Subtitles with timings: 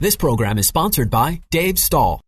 [0.00, 2.22] This program is sponsored by Dave Stahl.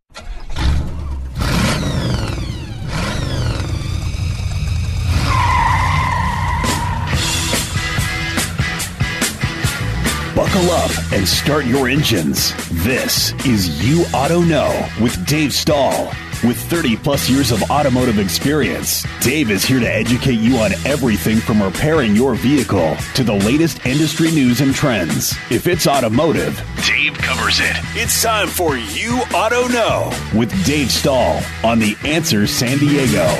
[10.35, 12.53] Buckle up and start your engines.
[12.83, 16.11] This is You Auto Know with Dave Stahl.
[16.43, 21.37] With 30 plus years of automotive experience, Dave is here to educate you on everything
[21.37, 25.33] from repairing your vehicle to the latest industry news and trends.
[25.49, 27.77] If it's automotive, Dave covers it.
[27.95, 33.23] It's time for You Auto Know with Dave Stahl on The Answer San Diego.
[33.23, 33.37] All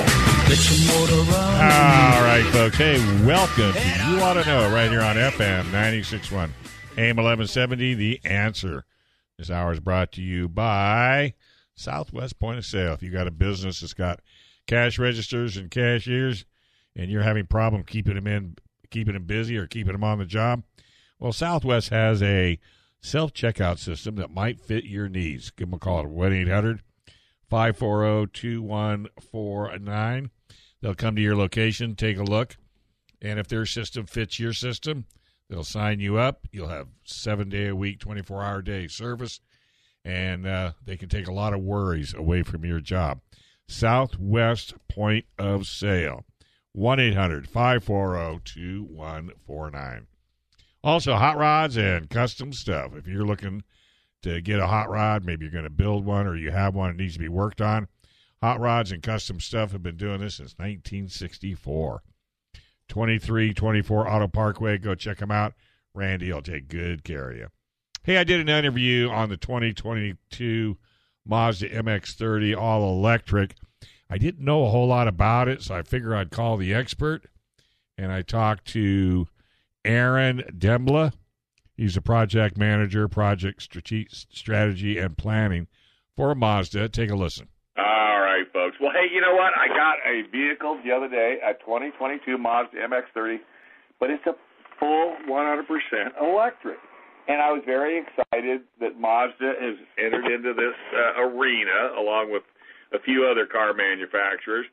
[2.24, 2.78] right, folks.
[2.78, 6.48] Hey, welcome to You Auto Know right here on FM 96.1
[6.96, 8.86] AM 1170, The Answer.
[9.36, 11.34] This hour is brought to you by
[11.74, 12.94] Southwest Point of Sale.
[12.94, 14.20] If you got a business that's got
[14.66, 16.44] cash registers and cashiers
[16.96, 18.56] and you're having problem keeping them in,
[18.90, 20.62] keeping them busy or keeping them on the job,
[21.18, 22.58] well, Southwest has a
[23.00, 25.50] self checkout system that might fit your needs.
[25.50, 26.82] Give them a call at 1 800
[27.48, 30.30] 540 2149.
[30.80, 32.56] They'll come to your location, take a look,
[33.22, 35.06] and if their system fits your system,
[35.48, 36.46] they'll sign you up.
[36.52, 39.40] You'll have seven day a week, 24 hour day service,
[40.04, 43.20] and uh, they can take a lot of worries away from your job.
[43.66, 46.24] Southwest Point of Sale,
[46.72, 50.06] 1 800 540 2149.
[50.82, 52.94] Also, hot rods and custom stuff.
[52.94, 53.62] If you're looking
[54.22, 56.90] to get a hot rod, maybe you're going to build one or you have one
[56.90, 57.88] that needs to be worked on.
[58.42, 62.02] Hot rods and custom stuff have been doing this since 1964.
[62.88, 64.76] 2324 Auto Parkway.
[64.76, 65.54] Go check them out.
[65.94, 67.48] Randy will take good care of you.
[68.06, 70.76] Hey, I did an interview on the 2022
[71.24, 73.54] Mazda MX30 all electric.
[74.10, 77.24] I didn't know a whole lot about it, so I figured I'd call the expert.
[77.96, 79.26] And I talked to
[79.86, 81.14] Aaron Dembla.
[81.78, 85.66] He's a project manager, project strategy and planning
[86.14, 86.90] for Mazda.
[86.90, 87.48] Take a listen.
[87.78, 88.76] All right, folks.
[88.82, 89.54] Well, hey, you know what?
[89.56, 93.38] I got a vehicle the other day, a 2022 Mazda MX-30,
[93.98, 94.34] but it's a
[94.78, 95.64] full 100%
[96.20, 96.76] electric.
[97.26, 102.42] And I was very excited that Mazda has entered into this uh, arena along with
[102.92, 104.66] a few other car manufacturers.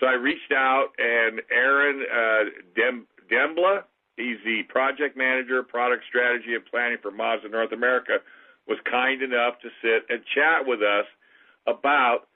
[0.00, 3.84] So I reached out, and Aaron uh, Dem- Dembla,
[4.16, 8.18] he's the project manager, product strategy and planning for Mazda North America,
[8.66, 11.06] was kind enough to sit and chat with us
[11.66, 12.26] about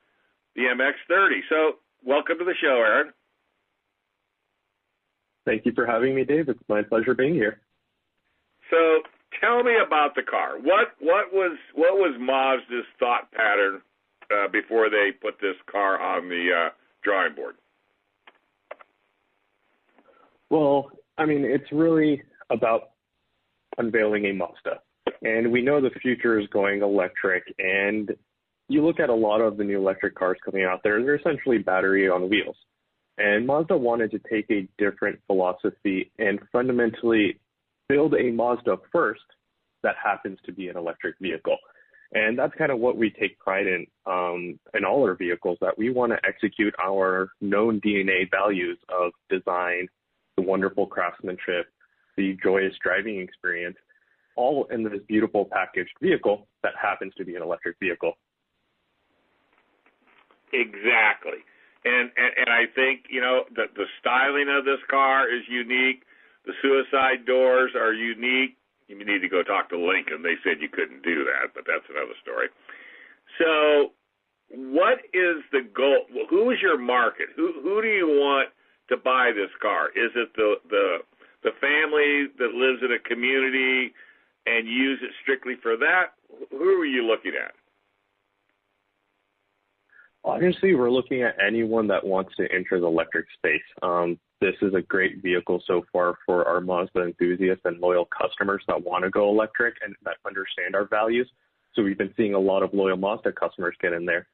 [0.55, 1.41] the MX-30.
[1.49, 1.73] So
[2.05, 3.13] welcome to the show, Aaron.
[5.45, 6.49] Thank you for having me, Dave.
[6.49, 7.61] It's my pleasure being here.
[8.71, 9.03] So
[9.41, 10.59] tell me about the car.
[10.59, 13.81] What what was what was Mazda's thought pattern
[14.31, 16.71] uh, before they put this car on the uh,
[17.03, 17.57] drawing board?
[20.51, 22.91] Well, I mean, it's really about
[23.79, 24.81] unveiling a Mazda.
[25.23, 27.45] And we know the future is going electric.
[27.59, 28.11] And
[28.69, 31.59] you look at a lot of the new electric cars coming out there, they're essentially
[31.59, 32.57] battery on wheels.
[33.19, 37.39] And Mazda wanted to take a different philosophy and fundamentally
[37.91, 39.21] build a Mazda first
[39.83, 41.57] that happens to be an electric vehicle.
[42.13, 45.79] And that's kind of what we take pride in um, in all our vehicles that
[45.79, 49.87] we want to execute our known DNA values of design,
[50.37, 51.67] the wonderful craftsmanship,
[52.17, 53.77] the joyous driving experience,
[54.37, 58.15] all in this beautiful packaged vehicle that happens to be an electric vehicle.
[60.53, 61.47] Exactly.
[61.85, 66.03] And, and and I think you know the the styling of this car is unique.
[66.47, 68.57] The suicide doors are unique.
[68.89, 70.23] You need to go talk to Lincoln.
[70.23, 72.49] They said you couldn't do that, but that's another story.
[73.39, 73.93] So,
[74.51, 76.07] what is the goal?
[76.29, 77.29] Who is your market?
[77.37, 78.51] Who who do you want
[78.89, 79.91] to buy this car?
[79.95, 80.99] Is it the the
[81.45, 83.95] the family that lives in a community
[84.47, 86.19] and use it strictly for that?
[86.51, 87.55] Who are you looking at?
[90.25, 93.63] Obviously, we're looking at anyone that wants to enter the electric space.
[93.83, 98.63] Um, this is a great vehicle so far for our Mazda enthusiasts and loyal customers
[98.69, 101.29] that want to go electric and that understand our values.
[101.75, 104.27] So we've been seeing a lot of loyal Mazda customers get in there.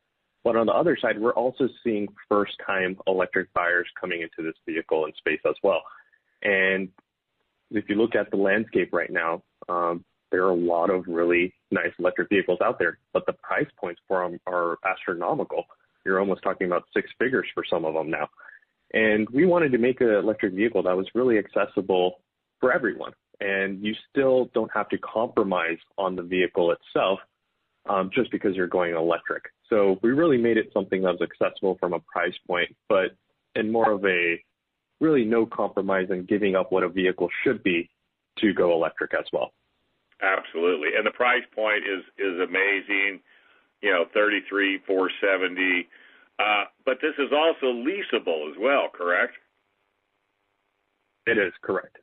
[0.42, 4.58] But on the other side, we're also seeing first time electric buyers coming into this
[4.64, 5.82] vehicle and space as well.
[6.42, 6.88] And
[7.70, 11.52] if you look at the landscape right now, um, there are a lot of really
[11.70, 15.64] nice electric vehicles out there, but the price points for them are astronomical.
[16.04, 18.28] You're almost talking about six figures for some of them now.
[18.92, 22.20] And we wanted to make an electric vehicle that was really accessible
[22.60, 23.12] for everyone.
[23.40, 27.18] And you still don't have to compromise on the vehicle itself
[27.88, 29.44] um, just because you're going electric.
[29.68, 33.16] So we really made it something that was accessible from a price point, but
[33.54, 34.40] in more of a
[35.00, 37.90] really no compromise and giving up what a vehicle should be
[38.38, 39.52] to go electric as well.
[40.22, 43.20] Absolutely, and the price point is is amazing.
[43.82, 45.88] You know, thirty three four seventy.
[46.38, 49.34] Uh, but this is also leasable as well, correct?
[51.26, 51.98] It is correct.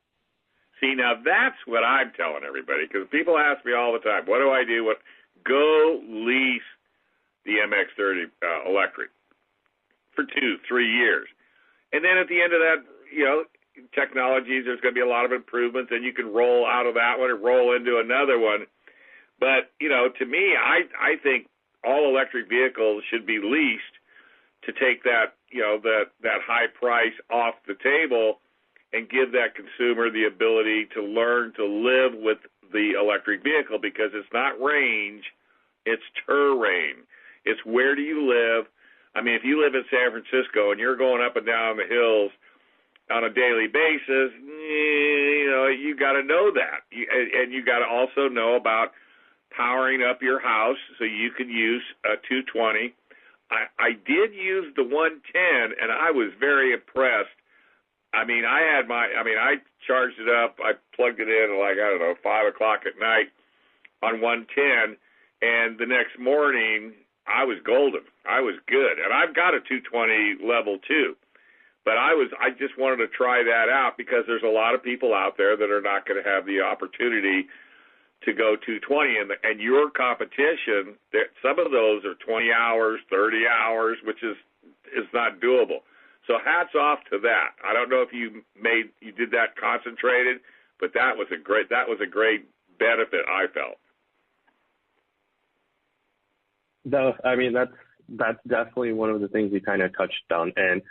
[0.80, 4.38] See, now that's what I'm telling everybody because people ask me all the time, "What
[4.38, 4.98] do I do?" What
[5.44, 6.62] go lease
[7.44, 9.10] the MX30 uh, electric
[10.14, 11.26] for two, three years,
[11.92, 13.44] and then at the end of that, you know,
[13.94, 16.94] technologies, there's going to be a lot of improvements, and you can roll out of
[16.94, 18.66] that one and roll into another one.
[19.40, 21.48] But you know, to me, I I think
[21.84, 23.98] all electric vehicles should be leased
[24.64, 28.38] to take that you know that that high price off the table
[28.92, 32.38] and give that consumer the ability to learn to live with
[32.72, 35.24] the electric vehicle because it's not range,
[35.84, 37.02] it's terrain.
[37.44, 38.66] It's where do you live?
[39.14, 41.90] I mean, if you live in San Francisco and you're going up and down the
[41.90, 42.30] hills
[43.10, 46.84] on a daily basis, eh, you know, you got to know that.
[46.90, 48.92] You, and you got to also know about
[49.54, 52.94] powering up your house so you can use a 220
[53.50, 57.36] I, I did use the 110, and I was very impressed.
[58.12, 60.56] I mean, I had my, I mean, I charged it up.
[60.62, 63.28] I plugged it in like I don't know five o'clock at night
[64.02, 64.96] on 110,
[65.42, 66.94] and the next morning
[67.26, 68.06] I was golden.
[68.24, 71.16] I was good, and I've got a 220 level too.
[71.84, 74.82] But I was, I just wanted to try that out because there's a lot of
[74.82, 77.46] people out there that are not going to have the opportunity
[78.24, 80.96] to go 220 and and your competition
[81.42, 84.36] some of those are 20 hours 30 hours which is
[84.96, 85.84] is not doable.
[86.26, 87.52] So hats off to that.
[87.62, 90.40] I don't know if you made you did that concentrated
[90.80, 92.48] but that was a great that was a great
[92.78, 93.76] benefit i felt.
[96.86, 97.76] No i mean that's
[98.08, 100.52] that's definitely one of the things we kind of touched on.
[100.56, 100.82] And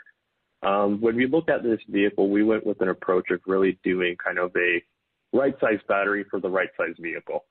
[0.66, 4.16] um, when we looked at this vehicle we went with an approach of really doing
[4.24, 4.82] kind of a
[5.34, 7.44] right size battery for the right size vehicle.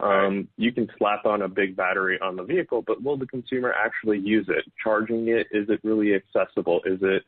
[0.00, 3.72] Um, you can slap on a big battery on the vehicle, but will the consumer
[3.72, 4.64] actually use it?
[4.82, 6.80] Charging it, is it really accessible?
[6.84, 7.22] Is it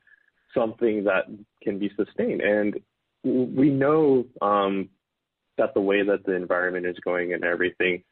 [0.54, 1.24] something that
[1.62, 2.40] can be sustained?
[2.40, 2.78] And
[3.24, 4.88] we know um,
[5.58, 8.02] that the way that the environment is going and everything,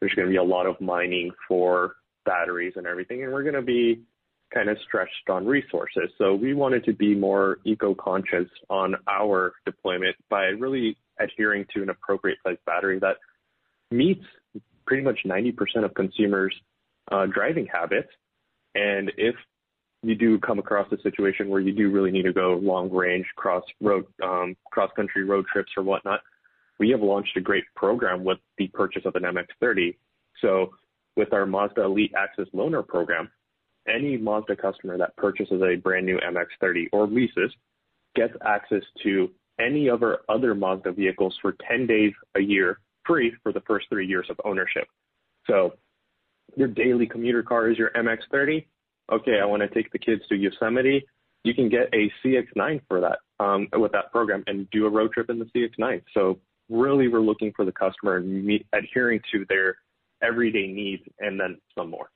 [0.00, 3.54] there's going to be a lot of mining for batteries and everything, and we're going
[3.54, 4.00] to be
[4.54, 6.10] kind of stretched on resources.
[6.16, 11.90] So we wanted to be more eco-conscious on our deployment by really adhering to an
[11.90, 13.16] appropriate size battery that
[13.90, 14.24] meets
[14.86, 16.54] pretty much 90% of consumers'
[17.10, 18.08] uh, driving habits.
[18.74, 19.34] And if
[20.02, 23.26] you do come across a situation where you do really need to go long range
[23.36, 26.20] cross road, um, cross country road trips or whatnot,
[26.78, 29.96] we have launched a great program with the purchase of an MX30.
[30.40, 30.74] So
[31.16, 33.30] with our Mazda Elite Access Loaner program,
[33.88, 37.52] any Mazda customer that purchases a brand new MX30 or leases
[38.14, 43.34] gets access to any of our other Mazda vehicles for 10 days a year free
[43.42, 44.86] for the first three years of ownership.
[45.46, 45.74] So
[46.56, 48.66] your daily commuter car is your MX30.
[49.12, 51.04] Okay, I want to take the kids to Yosemite.
[51.42, 55.12] You can get a CX9 for that um, with that program and do a road
[55.12, 56.02] trip in the CX9.
[56.14, 56.38] So
[56.70, 59.76] really, we're looking for the customer and meet, adhering to their
[60.22, 62.08] everyday needs and then some more.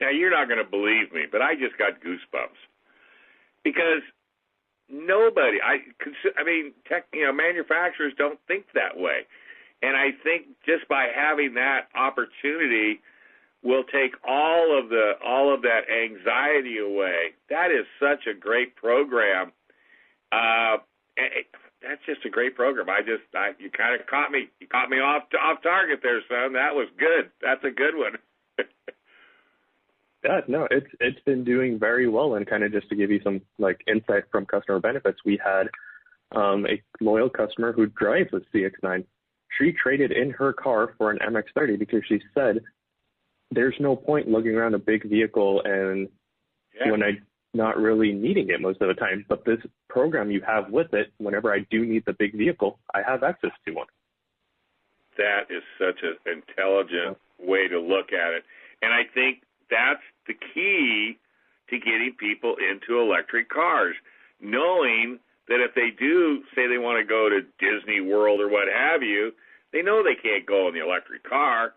[0.00, 2.60] Now you're not going to believe me, but I just got goosebumps
[3.64, 4.02] because
[4.88, 5.78] nobody, I,
[6.38, 9.26] I mean, tech, you know, manufacturers don't think that way,
[9.82, 13.00] and I think just by having that opportunity
[13.62, 17.36] will take all of the all of that anxiety away.
[17.50, 19.52] That is such a great program.
[20.32, 20.78] Uh,
[21.16, 21.46] it,
[21.82, 22.88] that's just a great program.
[22.88, 26.20] I just, I, you kind of caught me, you caught me off off target there,
[26.28, 26.52] son.
[26.52, 27.30] That was good.
[27.40, 28.16] That's a good one.
[30.24, 32.34] Yeah, no, it's it's been doing very well.
[32.34, 35.68] And kind of just to give you some like insight from customer benefits, we had
[36.36, 39.04] um, a loyal customer who drives a CX9.
[39.58, 42.60] She traded in her car for an MX30 because she said,
[43.50, 46.08] "There's no point lugging around a big vehicle and
[46.78, 46.90] yeah.
[46.90, 47.12] when I
[47.52, 49.24] not really needing it most of the time.
[49.28, 49.58] But this
[49.88, 53.50] program you have with it, whenever I do need the big vehicle, I have access
[53.66, 53.86] to one."
[55.16, 58.44] That is such an intelligent way to look at it,
[58.82, 61.18] and I think that's the key
[61.70, 63.96] to getting people into electric cars,
[64.40, 68.68] knowing that if they do say they want to go to Disney World or what
[68.68, 69.32] have you,
[69.72, 71.74] They know they can't go in the electric car,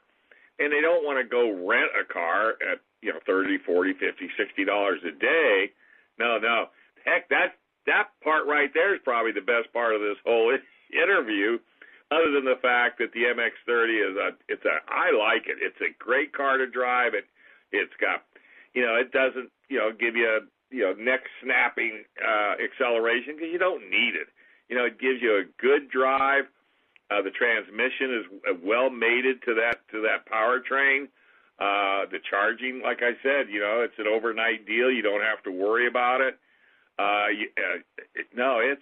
[0.59, 4.29] and they don't want to go rent a car at you know thirty, forty, fifty,
[4.37, 5.71] sixty dollars a day.
[6.19, 6.69] No, no.
[7.05, 10.53] Heck, that that part right there is probably the best part of this whole
[10.93, 11.59] interview.
[12.11, 15.57] Other than the fact that the MX-30 is a, it's a, I like it.
[15.59, 17.15] It's a great car to drive.
[17.15, 17.25] It,
[17.73, 18.23] it's got,
[18.73, 20.39] you know, it doesn't, you know, give you a,
[20.73, 24.29] you know, neck snapping uh, acceleration because you don't need it.
[24.69, 26.45] You know, it gives you a good drive.
[27.11, 28.25] Uh, the transmission is
[28.63, 31.09] well mated to that to that powertrain.
[31.59, 34.89] Uh, the charging, like I said, you know, it's an overnight deal.
[34.89, 36.39] You don't have to worry about it.
[36.97, 37.77] Uh, you, uh,
[38.15, 38.81] it no, it's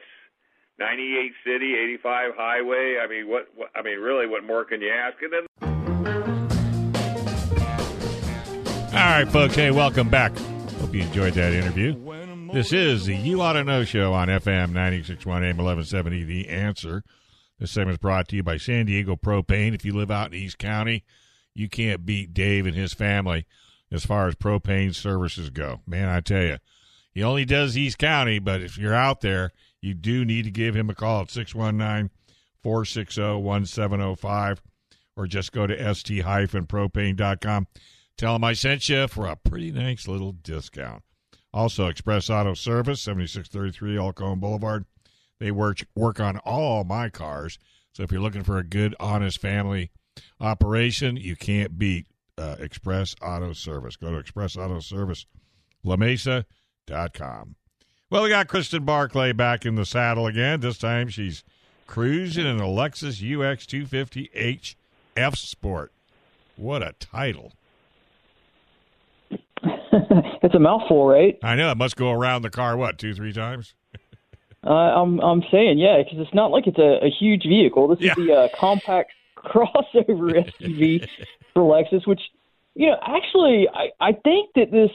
[0.79, 2.97] 98 city, 85 highway.
[3.03, 3.69] I mean, what, what?
[3.75, 5.21] I mean, really, what more can you ask?
[5.21, 5.70] And then.
[9.01, 9.55] All right, folks.
[9.55, 10.37] Hey, welcome back.
[10.79, 11.95] Hope you enjoyed that interview.
[12.53, 16.23] This is the You Auto Know show on FM 961 AM 1170.
[16.23, 17.03] The answer.
[17.57, 19.73] This segment is brought to you by San Diego Propane.
[19.73, 21.03] If you live out in East County,
[21.55, 23.47] you can't beat Dave and his family
[23.91, 25.81] as far as propane services go.
[25.87, 26.57] Man, I tell you,
[27.11, 30.75] he only does East County, but if you're out there, you do need to give
[30.75, 32.11] him a call at 619
[32.61, 34.61] 460 1705
[35.17, 37.67] or just go to st propane.com.
[38.17, 41.03] Tell them I sent you for a pretty nice little discount.
[41.53, 44.85] Also, Express Auto Service, 7633 El Cajon Boulevard.
[45.39, 47.57] They work, work on all my cars.
[47.93, 49.91] So if you're looking for a good, honest family
[50.39, 52.05] operation, you can't beat
[52.37, 53.95] uh, Express Auto Service.
[53.95, 55.25] Go to Express Auto Service,
[55.85, 57.55] LaMesa.com.
[58.09, 60.59] Well, we got Kristen Barclay back in the saddle again.
[60.59, 61.43] This time she's
[61.87, 64.75] cruising in a Lexus UX 250H
[65.17, 65.91] F Sport.
[66.55, 67.53] What a title!
[70.43, 71.37] it's a mouthful, right?
[71.43, 71.71] I know.
[71.71, 73.73] It must go around the car, what, two, three times?
[74.65, 77.87] uh, I'm I'm saying, yeah, because it's not like it's a, a huge vehicle.
[77.87, 78.11] This Yeah.
[78.11, 81.07] is the uh, compact crossover SUV
[81.53, 82.21] for Lexus, which,
[82.75, 84.91] you know, actually, I, I think that this,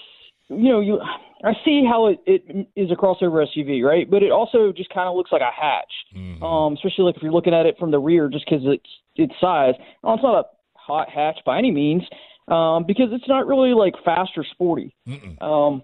[0.49, 1.01] you know, you
[1.45, 4.11] I see how it, it is a crossover SUV, right?
[4.11, 5.93] But it also just kind of looks like a hatch,
[6.43, 9.35] um, especially like if you're looking at it from the rear, just because it's its
[9.41, 9.75] size.
[10.03, 12.05] Well, it's not a hot hatch by any means,
[12.49, 14.95] um, because it's not really like fast or sporty.
[15.41, 15.83] Um,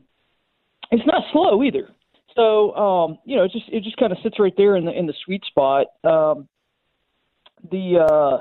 [0.90, 1.88] it's not slow either.
[2.35, 4.92] So um, you know, it just it just kind of sits right there in the
[4.92, 5.87] in the sweet spot.
[6.04, 6.49] Um,
[7.71, 8.38] the uh,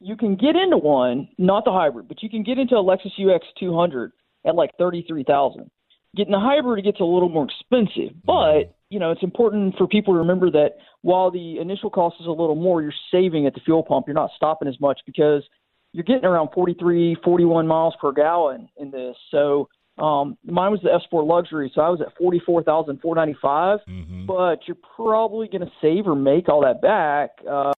[0.00, 3.12] you can get into one, not the hybrid, but you can get into a Lexus
[3.18, 4.12] UX 200
[4.46, 5.70] at like thirty three thousand.
[6.16, 10.14] Getting the hybrid gets a little more expensive, but you know it's important for people
[10.14, 13.60] to remember that while the initial cost is a little more, you're saving at the
[13.60, 14.06] fuel pump.
[14.06, 15.44] You're not stopping as much because
[15.92, 19.16] you're getting around 43, 41 miles per gallon in this.
[19.30, 19.68] So
[19.98, 23.36] um, mine was the S4 Luxury, so I was at forty four thousand four ninety
[23.40, 23.80] five.
[24.26, 27.30] But you're probably going to save or make all that back.
[27.48, 27.72] Uh,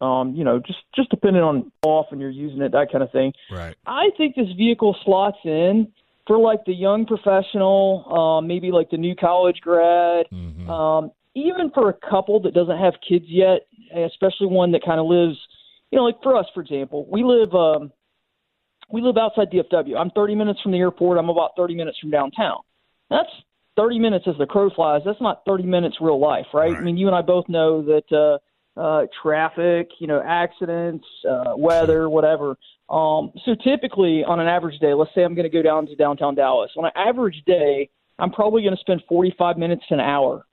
[0.00, 3.12] um, you know, just just depending on how often you're using it, that kind of
[3.12, 3.32] thing.
[3.50, 3.74] Right.
[3.86, 5.92] I think this vehicle slots in
[6.26, 10.26] for like the young professional, um, maybe like the new college grad,
[10.68, 15.06] um, even for a couple that doesn't have kids yet, especially one that kind of
[15.06, 15.38] lives,
[15.90, 17.92] you know, like for us, for example, we live um,
[18.90, 19.96] we live outside DFW.
[19.96, 21.18] I'm 30 minutes from the airport.
[21.18, 22.58] I'm about 30 minutes from downtown.
[23.10, 23.28] That's
[23.76, 25.02] 30 minutes as the crow flies.
[25.04, 26.74] That's not 30 minutes real life, right?
[26.74, 28.38] I mean, you and I both know that
[28.76, 32.56] uh, uh, traffic, you know, accidents, uh, weather, whatever.
[32.88, 35.96] Um, so typically on an average day, let's say I'm going to go down to
[35.96, 36.70] downtown Dallas.
[36.76, 40.46] On an average day, I'm probably going to spend 45 minutes to an hour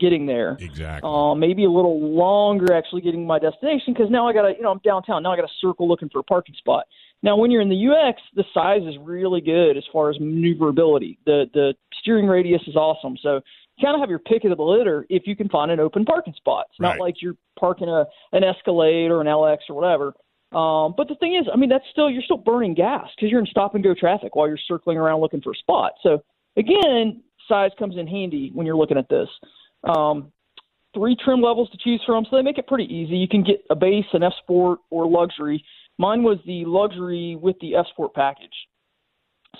[0.00, 0.56] getting there.
[0.60, 1.08] Exactly.
[1.08, 4.54] Um, maybe a little longer actually getting to my destination because now I got to,
[4.56, 5.22] you know, I'm downtown.
[5.22, 6.86] Now I got to circle looking for a parking spot.
[7.22, 11.18] Now, when you're in the UX, the size is really good as far as maneuverability.
[11.26, 13.16] The the steering radius is awesome.
[13.22, 13.36] So
[13.76, 16.04] you kind of have your pick of the litter if you can find an open
[16.04, 16.66] parking spot.
[16.70, 20.14] It's not like you're parking a an Escalade or an LX or whatever.
[20.52, 23.40] Um, but the thing is, I mean, that's still you're still burning gas because you're
[23.40, 25.92] in stop and go traffic while you're circling around looking for a spot.
[26.02, 26.24] So
[26.56, 29.28] again, size comes in handy when you're looking at this.
[29.84, 30.32] Um,
[30.94, 33.16] three trim levels to choose from, so they make it pretty easy.
[33.16, 35.64] You can get a base, an F Sport, or luxury.
[35.98, 38.48] Mine was the luxury with the F Sport package.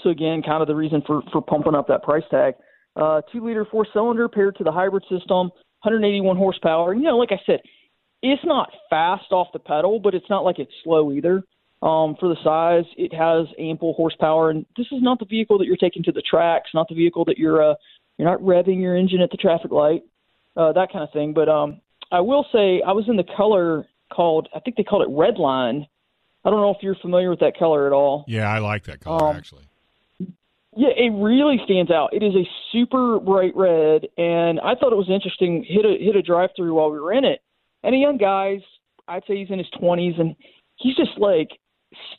[0.02, 2.54] So again, kind of the reason for for pumping up that price tag.
[2.96, 5.50] Uh, two liter four cylinder paired to the hybrid system,
[5.82, 6.94] 181 horsepower.
[6.94, 7.60] You know, like I said,
[8.22, 11.42] it's not fast off the pedal, but it's not like it's slow either.
[11.82, 15.64] Um, for the size, it has ample horsepower, and this is not the vehicle that
[15.64, 17.74] you're taking to the tracks, not the vehicle that you're uh,
[18.20, 20.02] you're not revving your engine at the traffic light,
[20.54, 21.32] uh, that kind of thing.
[21.32, 21.80] But um,
[22.12, 25.86] I will say I was in the color called I think they called it Redline.
[26.44, 28.24] I don't know if you're familiar with that color at all.
[28.28, 29.64] Yeah, I like that color, Um, actually.
[30.76, 32.10] Yeah, it really stands out.
[32.12, 35.64] It is a super bright red, and I thought it was interesting.
[35.66, 37.40] Hit a hit a drive through while we were in it,
[37.82, 38.60] and a young guy's
[39.08, 40.36] I'd say he's in his 20s, and
[40.76, 41.48] he's just like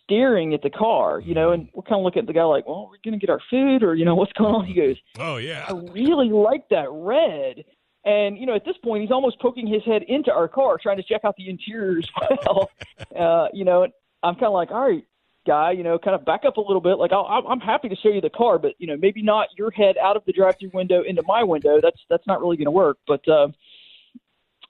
[0.03, 2.67] staring at the car, you know, and we're kind of looking at the guy like,
[2.67, 4.65] well, we're going to get our food or, you know, what's going on?
[4.65, 5.65] He goes, Oh yeah.
[5.67, 7.63] I really like that red.
[8.03, 10.97] And, you know, at this point, he's almost poking his head into our car, trying
[10.97, 12.71] to check out the interior as well.
[13.15, 13.83] uh, you know,
[14.23, 15.05] I'm kind of like, all right,
[15.45, 16.97] guy, you know, kind of back up a little bit.
[16.97, 19.69] Like, I'll, I'm happy to show you the car, but, you know, maybe not your
[19.71, 21.79] head out of the drive through window into my window.
[21.81, 22.97] That's, that's not really going to work.
[23.07, 23.49] But, uh,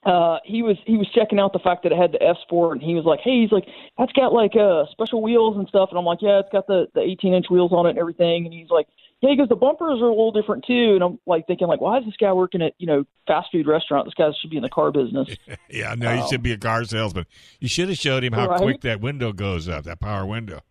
[0.04, 2.74] uh, he was he was checking out the fact that it had the F Sport,
[2.78, 3.68] and he was like, "Hey, he's like,
[3.98, 6.88] that's got like uh special wheels and stuff." And I'm like, "Yeah, it's got the
[6.96, 8.88] the 18 inch wheels on it and everything." And he's like,
[9.22, 11.82] "Yeah," he goes, "The bumpers are a little different too." And I'm like thinking, like,
[11.82, 14.06] why is this guy working at you know fast food restaurant?
[14.06, 15.28] This guy should be in the car business.
[15.70, 17.26] Yeah, no, he should be a car salesman.
[17.60, 18.62] You should have showed him how Right.
[18.62, 20.62] quick that window goes up, that power window.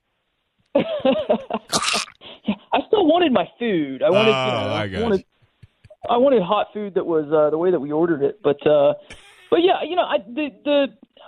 [0.75, 0.83] I
[2.87, 4.03] still wanted my food.
[4.03, 5.25] I wanted, you Oh, know, I got wanted,
[6.09, 8.41] I wanted hot food that was uh, the way that we ordered it.
[8.43, 8.95] But, uh,
[9.51, 10.87] but yeah, you know, I the the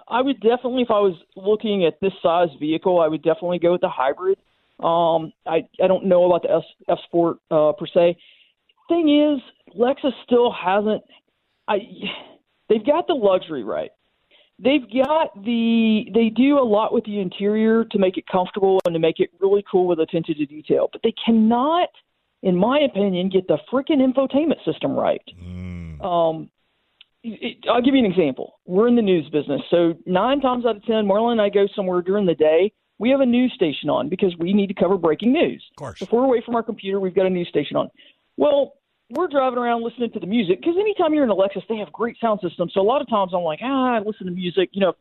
[0.08, 3.72] I would definitely, if I was looking at this size vehicle, I would definitely go
[3.72, 4.38] with the hybrid.
[4.80, 8.16] Um, I I don't know about the F, Sport uh, per se.
[8.88, 9.40] Thing is,
[9.76, 11.02] Lexus still hasn't.
[11.68, 11.78] I
[12.68, 13.90] they've got the luxury right.
[14.58, 18.94] They've got the they do a lot with the interior to make it comfortable and
[18.94, 21.88] to make it really cool with attention to detail, but they cannot,
[22.42, 25.22] in my opinion, get the freaking infotainment system right.
[26.00, 26.50] Um,
[27.22, 28.60] it, I'll give you an example.
[28.66, 31.66] We're in the news business, so nine times out of ten, Marlon and I go
[31.74, 32.72] somewhere during the day.
[32.98, 35.64] We have a news station on because we need to cover breaking news.
[35.72, 36.02] Of course.
[36.02, 37.88] If we're away from our computer, we've got a news station on.
[38.36, 38.74] Well,
[39.10, 41.92] we're driving around listening to the music because anytime you're in a Lexus, they have
[41.92, 42.72] great sound systems.
[42.74, 44.70] So a lot of times I'm like, ah, I listen to music.
[44.72, 44.96] You know, if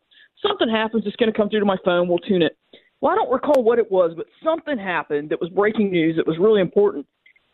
[0.45, 2.07] something happens, it's going to come through to my phone.
[2.07, 2.57] We'll tune it.
[2.99, 6.17] Well, I don't recall what it was, but something happened that was breaking news.
[6.17, 7.05] That was really important.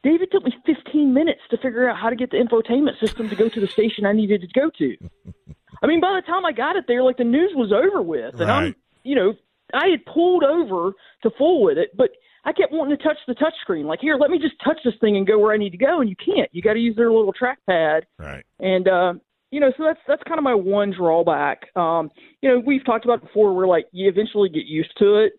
[0.07, 3.35] David took me 15 minutes to figure out how to get the infotainment system to
[3.35, 4.95] go to the station I needed to go to.
[5.83, 8.39] I mean, by the time I got it there, like the news was over with,
[8.39, 9.33] and I'm, you know,
[9.73, 12.11] I had pulled over to fool with it, but
[12.45, 13.85] I kept wanting to touch the touch screen.
[13.85, 15.99] Like, here, let me just touch this thing and go where I need to go,
[15.99, 16.49] and you can't.
[16.53, 18.45] You got to use their little trackpad, Right.
[18.61, 19.13] and uh,
[19.51, 21.67] you know, so that's that's kind of my one drawback.
[21.75, 23.53] Um, you know, we've talked about it before.
[23.53, 25.33] Where like you eventually get used to it.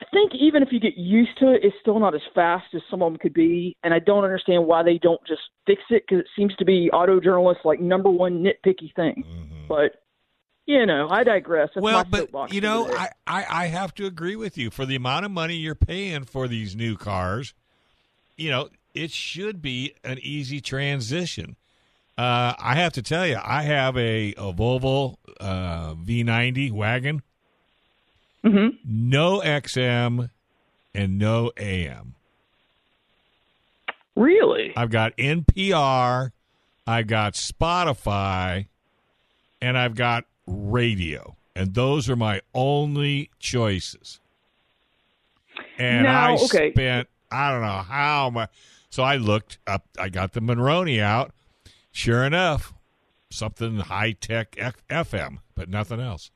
[0.00, 2.80] I think even if you get used to it, it's still not as fast as
[2.90, 6.04] some of them could be, and I don't understand why they don't just fix it
[6.08, 9.24] because it seems to be auto journalists like number one nitpicky thing.
[9.68, 10.02] But
[10.66, 11.70] you know, I digress.
[11.74, 12.88] That's well, but you know.
[12.90, 14.70] I, I I have to agree with you.
[14.70, 17.54] For the amount of money you're paying for these new cars,
[18.36, 21.56] you know, it should be an easy transition.
[22.16, 27.22] Uh, I have to tell you, I have a, a Volvo uh, V90 wagon,
[28.44, 28.78] Mhm.
[28.84, 30.30] no XM
[30.94, 32.14] and no AM.
[34.16, 34.72] really.
[34.76, 36.32] I've got NPR,
[36.86, 38.66] I've got Spotify,
[39.62, 41.36] and I've got radio.
[41.56, 44.20] And those are my only choices.
[45.78, 46.72] And Now, I okay.
[46.72, 48.50] spent, I don't know how much.
[48.90, 51.32] So I looked up, I got the Monroney out.
[51.92, 52.72] Sure enough,
[53.30, 56.30] something high tech F- FM, but nothing else.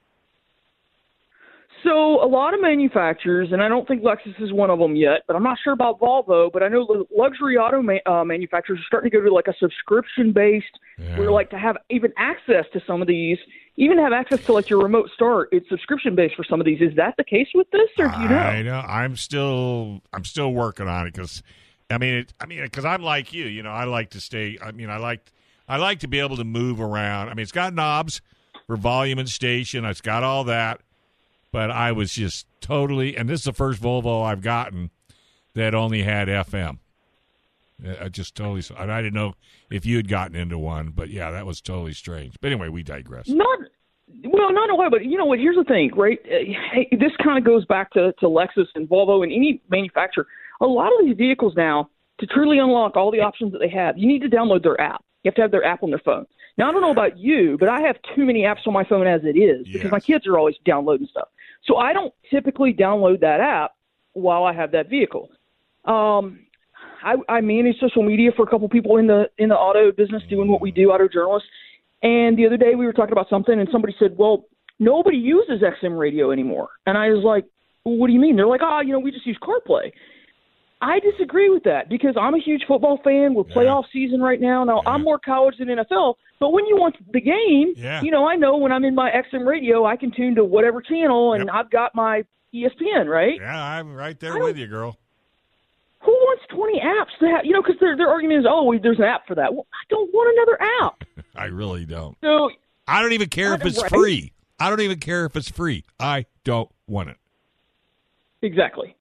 [1.85, 5.23] So a lot of manufacturers, and I don't think Lexus is one of them yet,
[5.27, 6.51] but I'm not sure about Volvo.
[6.51, 9.55] But I know luxury auto ma- uh, manufacturers are starting to go to like a
[9.61, 10.67] subscription based,
[10.99, 11.19] Yeah.
[11.19, 13.39] where like to have even access to some of these,
[13.77, 15.51] even have access to like your remote start.
[15.53, 16.81] It's subscription based for some of these.
[16.81, 18.37] Is that the case with this, or do you know?
[18.39, 18.79] I know.
[18.81, 21.43] I'm still I'm still working on it because,
[21.91, 23.45] I mean, it, I mean, because I'm like you.
[23.45, 24.59] You know, I like to stay.
[24.63, 25.31] I mean, I like
[25.69, 27.29] I like to be able to move around.
[27.29, 28.23] I mean, it's got knobs
[28.67, 29.85] for volume and station.
[29.85, 30.81] It's got all that,
[31.55, 33.17] but I was just totally.
[33.17, 34.91] And this is the first Volvo I've gotten
[35.55, 36.79] that only had FM.
[38.01, 38.61] I just totally.
[38.77, 39.35] And I didn't know
[39.71, 42.35] if you had gotten into one, but yeah, that was totally strange.
[42.41, 43.29] But anyway, we digress.
[43.29, 43.61] Not
[44.25, 45.39] well, not a way, but you know what?
[45.39, 46.19] Here's the thing, right?
[46.27, 50.27] Uh, Hey, this kind of goes back to, to Lexus and Volvo and any manufacturer.
[50.61, 51.89] A lot of these vehicles now,
[52.19, 55.05] to truly unlock all the options that they have, you need to download their app.
[55.23, 56.27] You have to have their app on their phone.
[56.59, 59.07] Now, I don't know about you, but I have too many apps on my phone
[59.07, 59.91] as it is because Yes.
[59.93, 61.29] my kids are always downloading stuff.
[61.67, 63.73] So I don't typically download that app
[64.13, 65.31] while I have that vehicle.
[65.85, 66.41] Um,
[67.03, 70.23] I, I manage social media for a couple people in the in the auto business
[70.31, 71.49] doing what we do, auto journalists.
[72.03, 74.47] And the other day we were talking about something, and somebody said, "Well,
[74.79, 77.45] nobody uses XM radio anymore." And I was like,
[77.85, 79.93] well, "What do you mean?" They're like, "Oh, you know, we just use CarPlay."
[80.85, 83.35] I disagree with that because I'm a huge football fan.
[83.35, 84.65] We're playoff season right now.
[84.65, 88.03] Now I'm more college than NFL, but when you want the game, Yeah.
[88.03, 90.81] you know, I know when I'm in my XM radio, I can tune to whatever
[90.83, 91.55] channel, and Yep.
[91.55, 93.37] I've got my ESPN, right?
[93.41, 94.99] Yeah, I'm right there I with you, girl.
[96.01, 97.47] Who wants 20 apps to have?
[97.47, 99.55] You know, because their their argument is, oh, there's an app for that.
[99.55, 101.25] Well, I don't want another app.
[101.35, 102.17] I really don't.
[102.21, 102.51] So
[102.87, 103.71] I don't even care if Right.
[103.73, 104.33] it's free.
[104.61, 105.83] I don't even care if it's free.
[105.99, 107.17] I don't want it.
[108.43, 108.95] Exactly.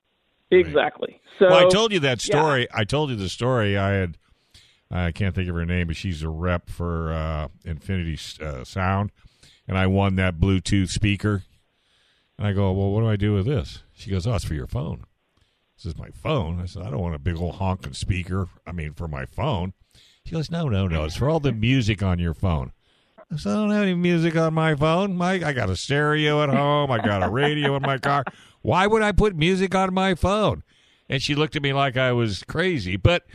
[0.58, 1.20] Exactly.
[1.38, 2.36] So well, I told you that yeah.
[2.36, 2.68] story.
[2.72, 3.76] I told you the story.
[3.76, 4.18] I had,
[4.90, 9.10] I can't think of her name, but she's a rep for uh, Infinity uh, Sound,
[9.66, 11.42] and I won that Bluetooth speaker.
[12.36, 13.82] And I go, well, what do I do with this?
[13.92, 15.04] She goes, oh, it's for your phone.
[15.76, 16.60] This is my phone.
[16.60, 18.48] I said, I don't want a big old honking speaker.
[18.66, 19.72] I mean, for my phone.
[20.24, 21.04] She goes, no, no, no.
[21.04, 22.72] It's for all the music on your phone.
[23.32, 25.16] I said, I don't have any music on my phone.
[25.16, 26.90] My, I got a stereo at home.
[26.90, 28.24] I got a radio in my car.
[28.62, 30.62] Why would I put music on my phone?
[31.08, 32.96] And she looked at me like I was crazy.
[32.96, 33.26] But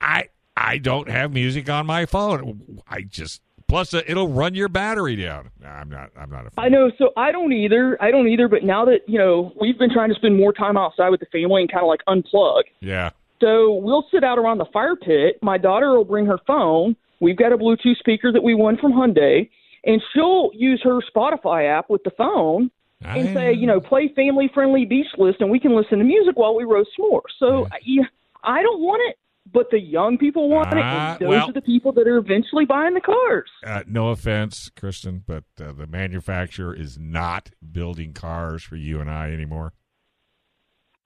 [0.00, 2.80] I I don't have music on my phone.
[2.88, 5.50] I just plus uh, it'll run your battery down.
[5.64, 6.10] I'm not.
[6.16, 6.50] I'm not a.
[6.50, 6.64] Fan.
[6.64, 6.90] I know.
[6.98, 7.96] So I don't either.
[8.00, 8.48] I don't either.
[8.48, 11.26] But now that you know, we've been trying to spend more time outside with the
[11.26, 12.62] family and kind of like unplug.
[12.80, 13.10] Yeah.
[13.40, 15.38] So we'll sit out around the fire pit.
[15.42, 16.94] My daughter will bring her phone.
[17.20, 19.48] We've got a Bluetooth speaker that we won from Hyundai,
[19.84, 22.70] and she'll use her Spotify app with the phone
[23.02, 26.36] and say, you know, play family friendly beach list, and we can listen to music
[26.36, 27.20] while we roast s'mores.
[27.38, 28.04] So yeah,
[28.42, 29.18] I don't want it,
[29.52, 30.80] but the young people want it.
[30.82, 33.50] Ah, And those well- are the people that are eventually buying the cars.
[33.66, 39.10] Uh, no offense, Kristen, but uh, the manufacturer is not building cars for you and
[39.10, 39.72] I anymore.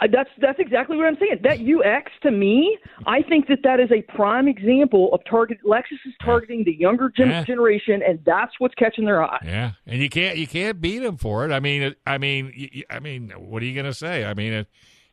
[0.05, 1.39] Uh, That's that's exactly what I'm saying.
[1.43, 5.59] That UX to me, I think that that is a prime example of target.
[5.65, 7.45] Lexus is targeting the younger gen- Yeah.
[7.45, 9.39] generation, and that's what's catching their eye.
[9.45, 11.53] Yeah, and you can't you can't beat them for it.
[11.53, 14.25] I mean, I mean, I mean, what are you going to say?
[14.25, 14.67] I mean, it,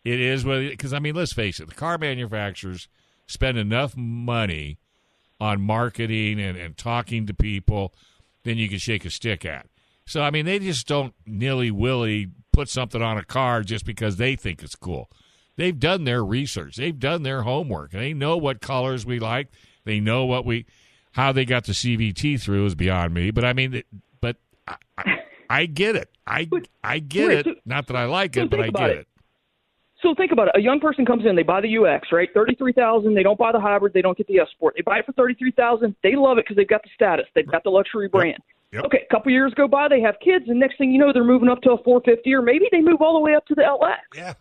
[0.04, 2.88] it is what because I mean, let's face it, the car manufacturers
[3.28, 4.78] spend enough money
[5.40, 7.94] on marketing and, and talking to people
[8.44, 9.68] than you can shake a stick at.
[10.06, 14.18] So I mean, they just don't nilly willy put something on a car just because
[14.18, 15.10] they think it's cool.
[15.58, 16.78] They've done their research.
[16.78, 17.92] They've done their homework.
[17.92, 19.50] They know what colors we like.
[19.84, 20.66] They know what we
[21.14, 23.32] how they got the CVT through is beyond me.
[23.32, 23.84] But I mean,
[24.22, 24.38] but
[24.68, 26.10] I, I, I get it.
[26.26, 26.50] I
[26.84, 27.58] I get wait, it.
[27.66, 28.98] Not that I like so it, but I get it.
[29.00, 29.08] it.
[30.02, 30.54] So think about it.
[30.56, 32.30] A young person comes in, they buy the UX, right?
[32.34, 33.14] Thirty-three thousand.
[33.14, 33.94] They don't buy the hybrid.
[33.94, 34.74] They don't get the F Sport.
[34.76, 35.96] They buy it for thirty-three thousand.
[36.02, 37.26] They love it because they've got the status.
[37.36, 38.38] They've got the luxury brand.
[38.38, 38.42] Yep.
[38.74, 41.26] Okay, a couple years go by, they have kids, and next thing you know, they're
[41.26, 43.64] moving up to a 450, or maybe they move all the way up to the
[43.64, 43.98] LX.
[44.16, 44.34] Yeah.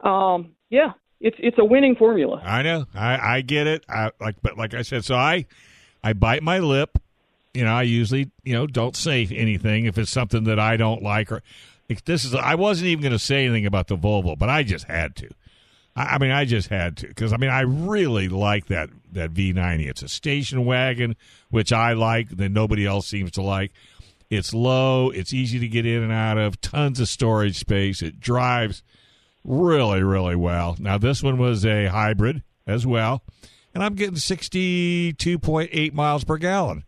[0.00, 2.42] Um, yeah, it's it's a winning formula.
[2.44, 2.86] I know.
[2.94, 3.84] I I get it.
[3.88, 5.46] I like, but like I said, so I
[6.02, 6.98] I bite my lip.
[7.54, 11.02] You know, I usually you know don't say anything if it's something that I don't
[11.02, 11.42] like or
[12.04, 12.34] this is.
[12.34, 15.28] I wasn't even going to say anything about the Volvo, but I just had to.
[15.96, 19.32] I, I mean, I just had to because I mean, I really like that that
[19.34, 19.88] V90.
[19.88, 21.16] It's a station wagon,
[21.50, 23.72] which I like that nobody else seems to like.
[24.30, 25.10] It's low.
[25.10, 26.60] It's easy to get in and out of.
[26.60, 28.00] Tons of storage space.
[28.00, 28.82] It drives
[29.44, 30.76] really, really well.
[30.78, 33.22] Now, this one was a hybrid as well,
[33.74, 36.84] and I'm getting 62.8 miles per gallon.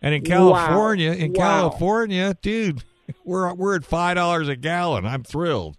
[0.00, 1.44] And in California, in Wow.
[1.70, 2.84] California, dude,
[3.24, 5.04] we're we're at five dollars a gallon.
[5.04, 5.76] I'm thrilled.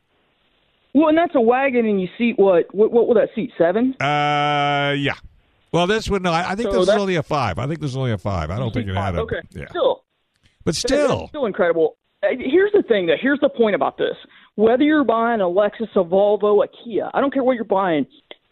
[0.94, 2.74] Well, and that's a wagon, and you seat what?
[2.74, 3.52] What, what will that seat?
[3.58, 3.94] Seven?
[4.02, 5.14] Uh, yeah.
[5.72, 7.60] Well, this one, no, I, I think So this is only a five.
[7.60, 8.50] I think this is only a five.
[8.50, 9.22] I don't think it had a.
[9.22, 9.68] Okay, Yeah.
[9.70, 10.04] still,
[10.66, 11.98] But still, still incredible.
[12.24, 13.16] Uh, Here's the thing, though.
[13.22, 14.16] Here's the point about this.
[14.56, 18.06] Whether you're buying a Lexus, a Volvo, a Kia, I don't care what you're buying.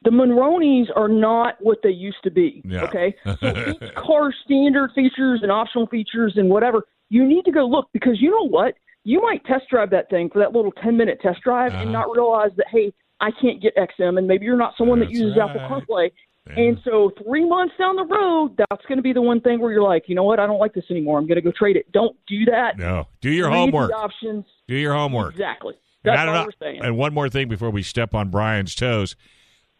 [0.03, 2.61] The Monroneys are not what they used to be.
[2.63, 2.83] Yeah.
[2.83, 3.35] Okay, so
[3.71, 6.83] each car standard features and optional features and whatever.
[7.09, 8.75] You need to go look because you know what?
[9.07, 11.91] You might test drive that thing for that little 10 minute test drive and uh-huh.
[11.91, 15.37] not realize that hey, I can't get XM, and maybe you're not someone that uses
[15.37, 15.49] right.
[15.49, 16.11] Apple CarPlay.
[16.57, 19.71] And so three months down the road, that's going to be the one thing where
[19.71, 21.19] you're like, you know what, I don't like this anymore.
[21.19, 21.89] I'm going to go trade it.
[21.93, 22.77] Don't do that.
[22.77, 23.07] no.
[23.21, 23.91] Do your Read homework.
[23.91, 24.45] Options.
[24.67, 25.33] Do your homework.
[25.33, 25.73] Exactly.
[26.03, 26.81] And That's I don't know- we're saying.
[26.83, 29.15] And one more thing before we step on Brian's toes.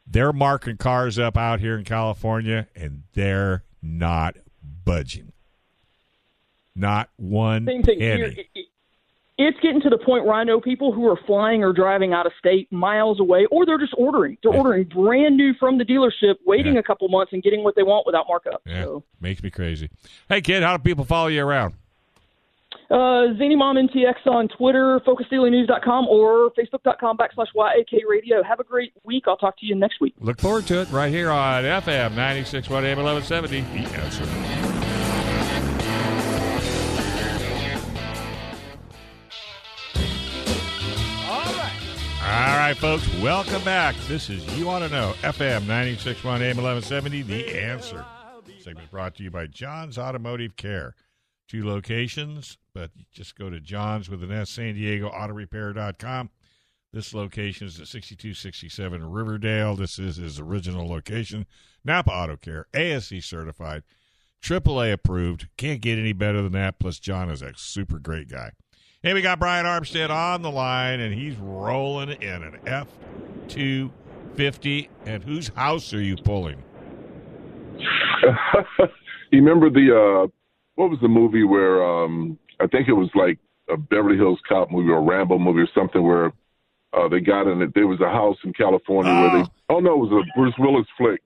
[0.05, 4.37] They're marking cars up out here in California, and they're not
[4.85, 5.33] budging.
[6.75, 8.45] Not one Same thing penny.
[8.53, 8.65] here.
[9.38, 11.73] It- it- it's getting to the point where I know people who are flying or
[11.73, 14.38] driving out of state miles away, or they're just ordering.
[14.43, 16.80] They're ordering brand new from the dealership, waiting Yeah.
[16.80, 18.62] a couple months and getting what they want without markup.
[18.65, 19.89] Yeah, So, makes me crazy.
[20.30, 21.73] Hey, kid, how do people follow you around?
[22.89, 28.41] uh, Zany Mom NTX on Twitter, FocusDailyNews.com, or Facebook.com backslash YAK Radio.
[28.43, 29.26] Have a great week.
[29.28, 30.13] I'll talk to you next week.
[30.21, 33.62] Look forward to it right here on FM 96.1 AM 1170.
[33.62, 34.66] The answer.
[42.27, 43.95] All right, folks, welcome back.
[44.09, 48.03] This is You Want to Know, FM 96.1 AM 1170, The Answer.
[48.59, 50.93] Segment brought to you by John's Automotive Care.
[51.47, 56.29] Two locations, but just go to John's with an S, San Diego Auto Repair.com.
[56.91, 59.77] This location is at 6267 Riverdale.
[59.77, 61.45] This is his original location.
[61.85, 63.83] Napa Auto Care, ASE certified,
[64.41, 65.47] AAA approved.
[65.55, 66.77] Can't get any better than that.
[66.77, 68.51] Plus, John is a super great guy.
[69.07, 72.89] Hey, we got Brian Armstead on the line, and he's rolling in an F
[73.47, 73.89] two
[74.35, 74.89] fifty.
[75.05, 76.61] And whose house are you pulling?
[79.31, 80.27] you remember the uh
[80.75, 83.39] what was the movie where um I think it was like
[83.69, 86.33] a Beverly Hills Cop movie or a Rambo movie or something where
[86.91, 89.93] uh they got in it there was a house in California where they oh no
[89.93, 91.21] it was a Bruce Willis flick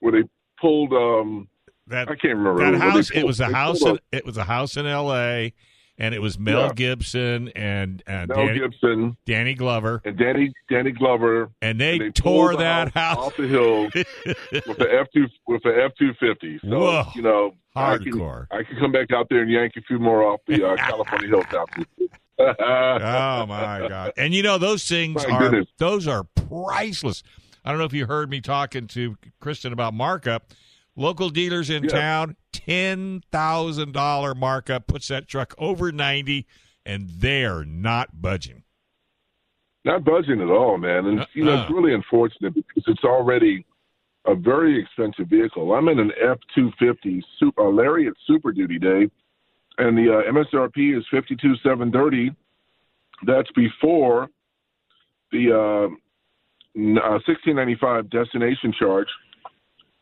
[0.00, 0.26] where they
[0.58, 1.46] pulled um
[1.88, 3.10] That I can't remember that where they house.
[3.10, 3.82] It was a house.
[3.82, 5.52] In, it was a house in L.A.
[5.98, 6.72] and it was Mel Yeah.
[6.74, 12.00] Gibson and uh, Mel Danny, Gibson Danny Glover, and Danny Danny Glover and they, and
[12.00, 13.16] they tore that house.
[13.18, 16.58] off the hill with the F two with the F two fifty.
[16.62, 17.04] So Whoa.
[17.14, 18.46] you know, I can, Hardcore.
[18.50, 21.28] I can come back out there and yank a few more off the uh, California
[21.28, 21.72] hilltops.
[22.38, 24.12] oh my god!
[24.16, 25.66] And you know those things My are goodness.
[25.78, 27.22] those are priceless.
[27.64, 30.52] I don't know if you heard me talking to Kristen about markup.
[30.96, 31.90] Local dealers in Yeah.
[31.90, 36.46] town, ten thousand dollar markup puts that truck over ninety,
[36.84, 38.62] and they're not budging.
[39.84, 41.06] Not budging at all, man.
[41.06, 41.80] And you know, it's Uh-uh.
[41.80, 43.64] really unfortunate because it's already
[44.26, 45.72] a very expensive vehicle.
[45.72, 49.08] I'm in an F two fifty super uh, Lariat Super Duty day,
[49.78, 52.30] and the uh, MSRP is fifty two seven thirty.
[53.26, 54.28] That's before
[55.32, 59.08] the uh, uh, sixteen ninety five destination charge.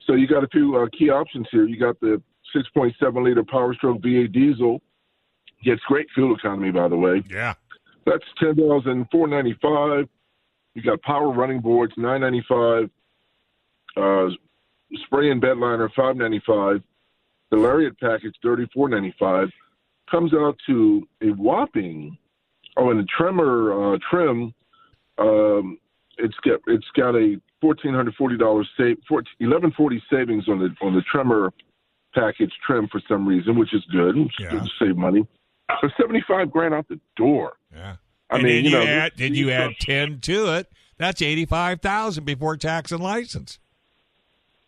[0.06, 1.66] So you got a few uh, key options here.
[1.66, 2.22] You got the
[2.54, 4.80] six point seven liter Power Stroke V8 diesel.
[5.64, 7.22] Gets great fuel economy, by the way.
[7.30, 7.54] Yeah,
[8.04, 10.08] That's ten thousand four ninety five.
[10.74, 12.90] You got power running boards nine ninety five.
[13.96, 14.28] Uh,
[15.06, 16.82] spray and bed liner five ninety five.
[17.50, 19.48] The Lariat package thirty four ninety five
[20.10, 22.16] comes out to a whopping.
[22.76, 24.52] Oh, and the Tremor uh, trim.
[25.18, 25.78] Um,
[26.18, 28.98] it's got it's got a fourteen hundred forty dollars save
[29.40, 31.52] eleven forty savings on the on the Tremor
[32.16, 34.16] package trim for some reason, which is good.
[34.16, 34.50] It's Yeah.
[34.50, 35.26] good to save money.
[35.80, 37.54] So seventy five grand out the door.
[37.74, 37.96] yeah.
[38.30, 40.68] I and mean, you you, know, add then you add ten to it.
[40.98, 43.58] That's eighty five thousand before tax and license.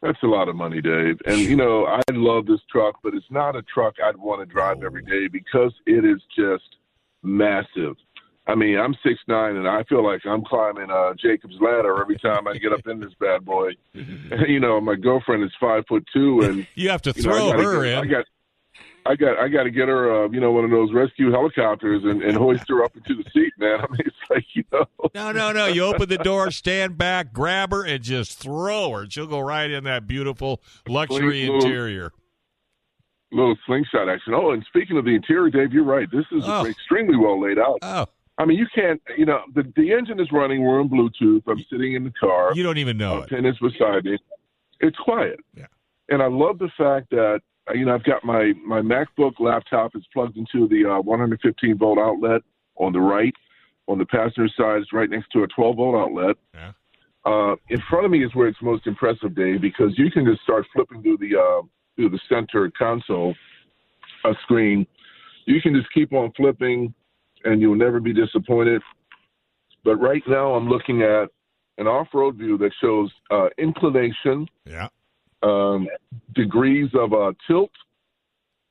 [0.00, 1.18] That's a lot of money, Dave.
[1.26, 4.46] And you know, I love this truck, but it's not a truck I'd want to
[4.46, 6.76] drive every day because it is just
[7.24, 7.96] massive.
[8.48, 12.18] I mean, I'm six nine, and I feel like I'm climbing uh, Jacob's ladder every
[12.18, 13.72] time I get up in this bad boy.
[13.92, 17.62] you know, my girlfriend is five foot two, and You have to you throw gotta
[17.62, 17.98] her get, in.
[17.98, 18.24] I got,
[19.06, 22.02] I got, I got to get her, uh, you know, one of those rescue helicopters
[22.04, 23.80] and, and hoist her up into the seat, man.
[23.86, 25.66] I mean, it's like, you know, No, no, no.
[25.66, 29.06] You open the door, stand back, grab her, and just throw her.
[29.10, 32.12] She'll go right in that beautiful luxury Little- interior.
[33.30, 34.32] little slingshot action.
[34.34, 36.10] Oh, and speaking of the interior, Dave, you're right.
[36.10, 36.66] This is Oh.
[36.66, 37.78] extremely well laid out.
[37.82, 38.06] Oh,
[38.38, 40.62] I mean, you can't, you know, the the engine is running.
[40.62, 41.42] We're on Bluetooth.
[41.48, 42.52] I'm sitting in the car.
[42.54, 43.30] you don't even know it.
[43.30, 44.18] Pen is beside me.
[44.80, 45.40] It's quiet.
[45.56, 45.66] Yeah.
[46.08, 49.96] And I love the fact that uh, you know I've got my my MacBook laptop
[49.96, 52.42] is plugged into the uh, 115 volt outlet
[52.76, 53.34] on the right.
[53.88, 56.36] On the passenger side, it's right next to a 12 volt outlet.
[56.54, 56.72] Yeah.
[57.24, 60.42] Uh, in front of me is where it's most impressive, Dave, because you can just
[60.42, 61.62] start flipping through the uh,
[61.96, 63.34] through the center console
[64.24, 64.86] uh, screen.
[65.46, 66.94] You can just keep on flipping,
[67.44, 68.82] and you'll never be disappointed.
[69.84, 71.28] But right now, I'm looking at
[71.78, 74.88] an off-road view that shows uh, inclination, Yeah.
[75.42, 75.86] um,
[76.34, 77.70] degrees of uh, tilt,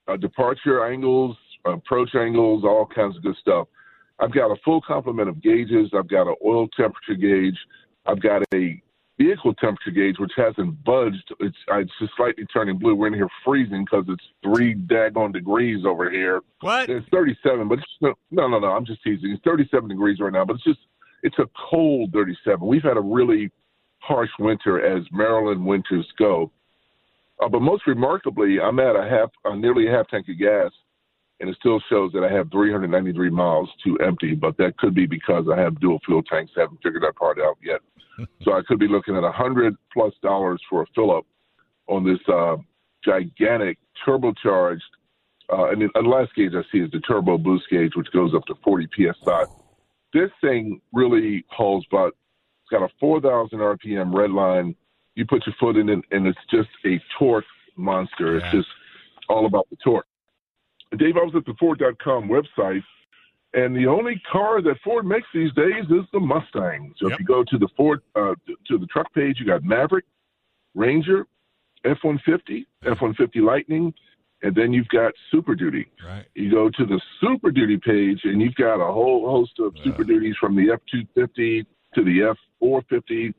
[0.07, 3.67] uh, departure angles, approach angles, all kinds of good stuff.
[4.19, 5.91] I've got a full complement of gauges.
[5.93, 7.57] I've got an oil temperature gauge.
[8.05, 8.81] I've got a
[9.17, 11.33] vehicle temperature gauge which hasn't budged.
[11.39, 12.95] It's uh, it's just slightly turning blue.
[12.95, 16.41] We're in here freezing because it's three daggone degrees over here.
[16.61, 16.89] What?
[16.89, 18.67] It's 37, but it's no, no, no, no.
[18.67, 19.31] I'm just teasing.
[19.31, 20.79] It's 37 degrees right now, but it's just
[21.23, 22.65] it's a cold 37.
[22.65, 23.51] We've had a really
[23.99, 26.51] harsh winter as Maryland winters go.
[27.43, 30.71] Uh, but most remarkably, I'm at a half, uh, nearly a half tank of gas,
[31.39, 34.33] and it still shows that I have 393 miles to empty.
[34.33, 36.51] But that could be because I have dual fuel tanks.
[36.57, 37.81] I haven't figured that part out yet.
[38.43, 41.25] so I could be looking at a hundred plus dollars for a fill up
[41.87, 42.57] on this uh,
[43.03, 44.81] gigantic turbocharged.
[45.51, 48.33] Uh, and the the last gauge I see is the turbo boost gauge, which goes
[48.35, 49.45] up to 40 psi.
[50.13, 52.13] This thing really hauls butt.
[52.63, 54.75] It's got a 4,000 RPM red line.
[55.15, 57.45] You put your foot in it, and it's just a torque
[57.77, 58.37] monster.
[58.37, 58.43] Yeah.
[58.43, 58.67] It's just
[59.29, 60.05] all about the torque.
[60.95, 62.83] Dave, I was at the Ford.com website,
[63.53, 66.93] and the only car that Ford makes these days is the Mustang.
[66.97, 67.13] So Yep.
[67.13, 68.35] if you go to the Ford uh,
[68.67, 70.05] to the truck page, you got Maverick,
[70.75, 71.25] Ranger,
[71.83, 73.93] F-150, F-150 Lightning,
[74.43, 75.87] and then you've got Super Duty.
[76.05, 76.25] Right.
[76.35, 79.73] You go to the Super Duty page, and you've got a whole host of.
[79.83, 81.65] Super Duties from the F-250
[81.97, 83.33] to the F450.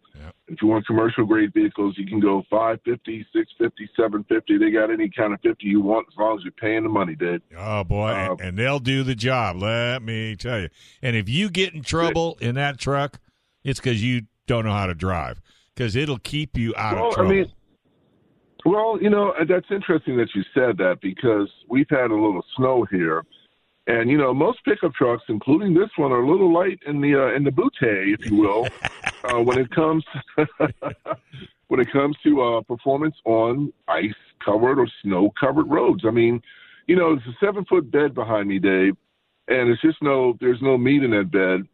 [0.49, 4.59] If you want commercial grade vehicles, you can go 550, 650, 750.
[4.59, 7.15] They got any kind of 50 you want as long as you're paying the money,
[7.15, 7.43] dude.
[7.57, 9.57] Oh boy, Uh, and, and they'll do the job.
[9.57, 10.69] Let me tell you.
[11.03, 13.21] And if you get in trouble in that truck,
[13.63, 15.41] it's because you don't know how to drive.
[15.75, 17.31] Because it'll keep you out Well, of trouble.
[17.31, 17.53] I mean,
[18.65, 22.87] well, you know, that's interesting that you said that because we've had a little snow
[22.91, 23.25] here,
[23.89, 27.15] and you know, most pickup trucks, including this one, are a little light in the
[27.15, 28.69] uh, in the bootay, if you will,
[29.25, 30.05] uh, when it comes
[31.69, 34.13] when it comes to uh, performance on ice
[34.45, 36.05] covered or snow covered roads.
[36.07, 36.43] I mean,
[36.87, 38.95] you know, it's a seven foot bed behind me, Dave,
[39.49, 41.67] and it's just no, there's no meat in that bed,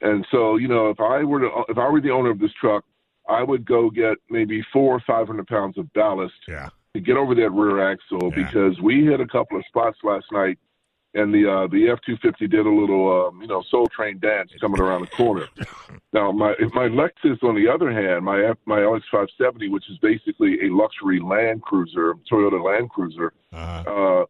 [0.00, 2.52] and so you know, if I were to, if I were the owner of this
[2.60, 2.84] truck,
[3.28, 6.70] I would go get maybe four or five hundred pounds of ballast yeah.
[6.94, 10.58] to get over that rear axle because we hit a couple of spots last night,
[11.14, 14.18] and the uh, the F two fifty did a little um, you know Soul Train
[14.18, 15.48] dance coming around the corner.
[16.12, 19.88] now my my Lexus on the other hand, my F, my LX five seventy, which
[19.90, 23.32] is basically a luxury Land Cruiser, Toyota Land Cruiser.
[23.52, 24.24] Uh,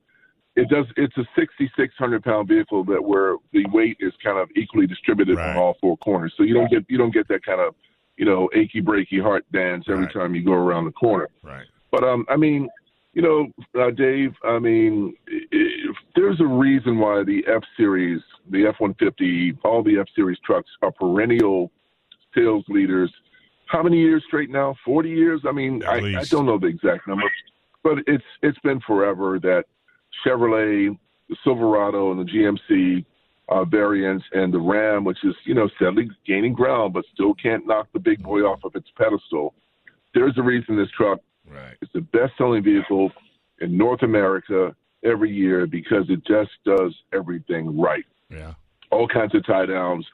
[0.57, 0.87] it does.
[0.97, 5.57] It's a 6,600 pound vehicle that where the weight is kind of equally distributed on
[5.57, 6.35] all four corners.
[6.37, 7.75] So you don't get you don't get that kind of
[8.17, 11.29] you know achy breaky heart dance every time you go around the corner.
[11.43, 11.67] Right.
[11.91, 12.69] But um, I mean,
[13.13, 13.49] you know,
[13.81, 14.33] uh, Dave.
[14.45, 18.21] I mean, if there's a reason why the F Series,
[18.51, 21.71] the F one fifty, all the F Series trucks are perennial
[22.35, 23.13] sales leaders.
[23.67, 24.77] How many years straight now?
[24.85, 25.43] Forty years?
[25.47, 27.31] I mean, I, I don't know the exact number,
[27.83, 29.65] but it's it's been forever that
[30.25, 30.97] Chevrolet,
[31.29, 33.05] the Silverado, and the GMC
[33.49, 37.67] uh, variants, and the Ram, which is you know steadily gaining ground, but still can't
[37.67, 39.55] knock the big boy off of its pedestal.
[40.15, 41.21] There's a reason this truck
[41.81, 43.11] is the best-selling vehicle
[43.61, 48.05] in North America every year because it just does everything right.
[48.31, 48.55] Yeah.
[48.91, 50.07] All kinds of tie downs,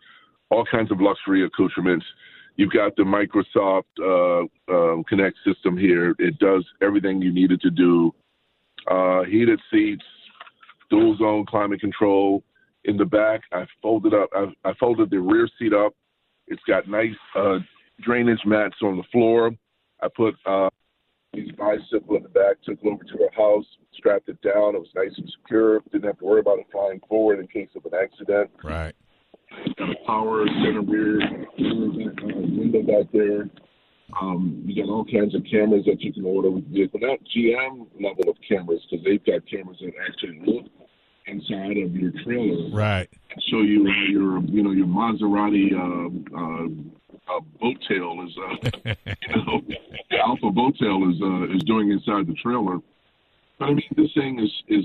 [0.50, 2.04] all kinds of luxury accoutrements.
[2.56, 6.14] You've got the Microsoft uh, um, Connect system here.
[6.18, 8.14] It does everything you need it to do.
[8.90, 10.04] Uh, heated seats,
[10.90, 12.42] dual zone climate control.
[12.84, 14.30] In the back, I folded up.
[14.34, 15.92] I, I folded the rear seat up.
[16.46, 17.58] It's got nice uh,
[18.00, 19.50] drainage mats on the floor.
[20.00, 20.70] I put uh,
[21.36, 24.74] these bicycle in the back, took it over to her house, strapped it down.
[24.74, 25.80] It was nice and secure.
[25.92, 28.50] Didn't have to worry about it flying forward in case of an accident.
[28.64, 28.94] Right.
[29.78, 33.48] Got a power center rear, uh, window back there.
[34.20, 37.00] Um, you got all kinds of cameras that you can order with the vehicle.
[37.02, 40.66] Not GM level of cameras because they've got cameras that actually look
[41.26, 43.08] inside of your trailer Right.
[43.30, 46.68] and show you how your you know your Maserati uh, uh,
[47.28, 48.70] uh, boat tail is uh,
[49.04, 49.60] you know
[50.10, 52.78] the Alpha boat tail is uh, is doing inside the trailer.
[53.58, 54.84] But I mean, this thing is is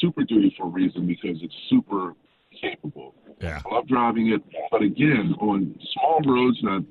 [0.00, 2.14] super duty for a reason because it's super
[2.60, 3.14] capable.
[3.40, 3.60] Yeah.
[3.64, 6.82] I love driving it, but again, on small roads, not.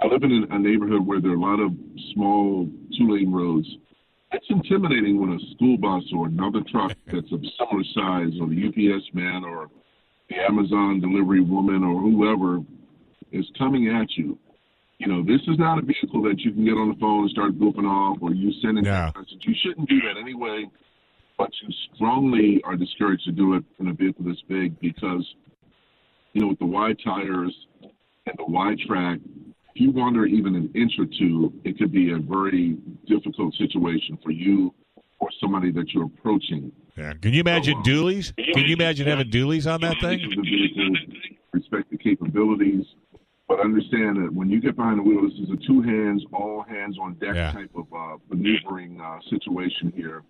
[0.00, 1.72] I live in a neighborhood where there are a lot of
[2.12, 3.66] small two-lane roads.
[4.32, 8.68] It's intimidating when a school bus or another truck that's of similar size, or the
[8.68, 9.70] UPS man, or
[10.28, 12.58] the Amazon delivery woman, or whoever
[13.34, 14.38] is coming at you.
[14.98, 17.30] You know, this is not a vehicle that you can get on the phone and
[17.30, 19.10] start goofing off, or you send in No.
[19.16, 19.42] message.
[19.42, 20.66] You shouldn't do that anyway.
[21.36, 25.26] But you strongly are discouraged to do it in a vehicle this big because,
[26.32, 29.18] you know, with the wide tires and the wide track,
[29.74, 32.76] if you wander even an inch or two, it could be a very
[33.08, 34.72] difficult situation for you
[35.18, 36.70] or somebody that you're approaching.
[36.96, 37.14] Yeah.
[37.14, 38.32] Can you imagine um, dualies?
[38.36, 40.20] Can you imagine having dualies on that thing?
[41.52, 42.84] Respect the capabilities,
[43.48, 46.62] but understand that when you get behind the wheel, this is a two hands, all
[46.68, 47.52] hands on deck Yeah.
[47.52, 50.22] type of uh, maneuvering uh, situation here.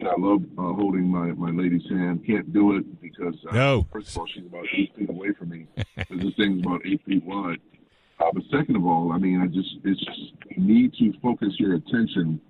[0.00, 2.24] And I love uh, holding my, my lady's hand.
[2.26, 3.86] Can't do it because, uh, No.
[3.92, 5.66] first of all, she's about eight feet away from me.
[5.96, 7.58] this thing's about eight feet wide.
[8.20, 10.20] Uh, but second of all, I mean, I just it's just
[10.56, 12.40] you need to focus your attention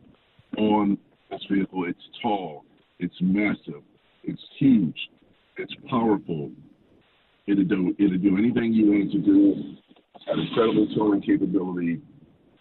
[0.58, 0.98] on
[1.30, 1.86] this vehicle.
[1.86, 2.64] It's tall,
[2.98, 3.82] it's massive,
[4.24, 5.08] it's huge,
[5.56, 6.50] it's powerful.
[7.46, 9.76] It'll do it'll do anything you want it to do.
[10.26, 12.00] It's incredible towing capability,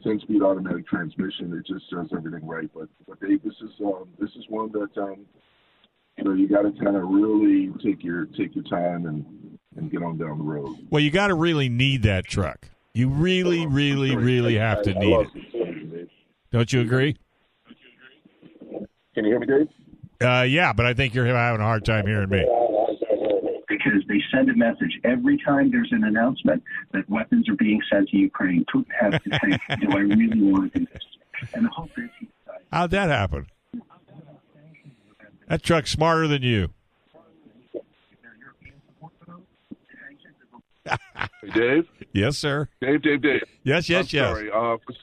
[0.03, 1.53] ten speed automatic transmission.
[1.53, 2.69] It just does everything right.
[2.73, 5.25] But but Dave, this is um, this is one that um,
[6.17, 9.91] you know you got to kind of really take your take your time and and
[9.91, 10.75] get on down the road.
[10.89, 12.69] Well, you got to really need that truck.
[12.93, 15.29] You really, really, really have to need it.
[15.55, 16.09] it,
[16.51, 17.17] Don't you agree?
[19.15, 19.67] Can you hear me, Dave?
[20.21, 22.45] Uh, yeah, but I think you're having a hard time hearing me.
[24.33, 28.09] Because they send a message every time there's an announcement that weapons are being sent
[28.09, 28.65] to Ukraine.
[28.73, 31.03] Putin has to think, do I really want to do this?
[31.53, 32.63] And the hope is he decides.
[32.71, 33.47] How'd that happen?
[35.47, 36.69] That truck's smarter than you.
[41.53, 41.87] Dave.
[42.13, 42.69] Yes, sir.
[42.81, 43.43] Dave, Dave, Dave.
[43.63, 44.29] Yes, yes, I'm yes.
[44.29, 44.51] Sorry.
[44.51, 44.93] Uh, for,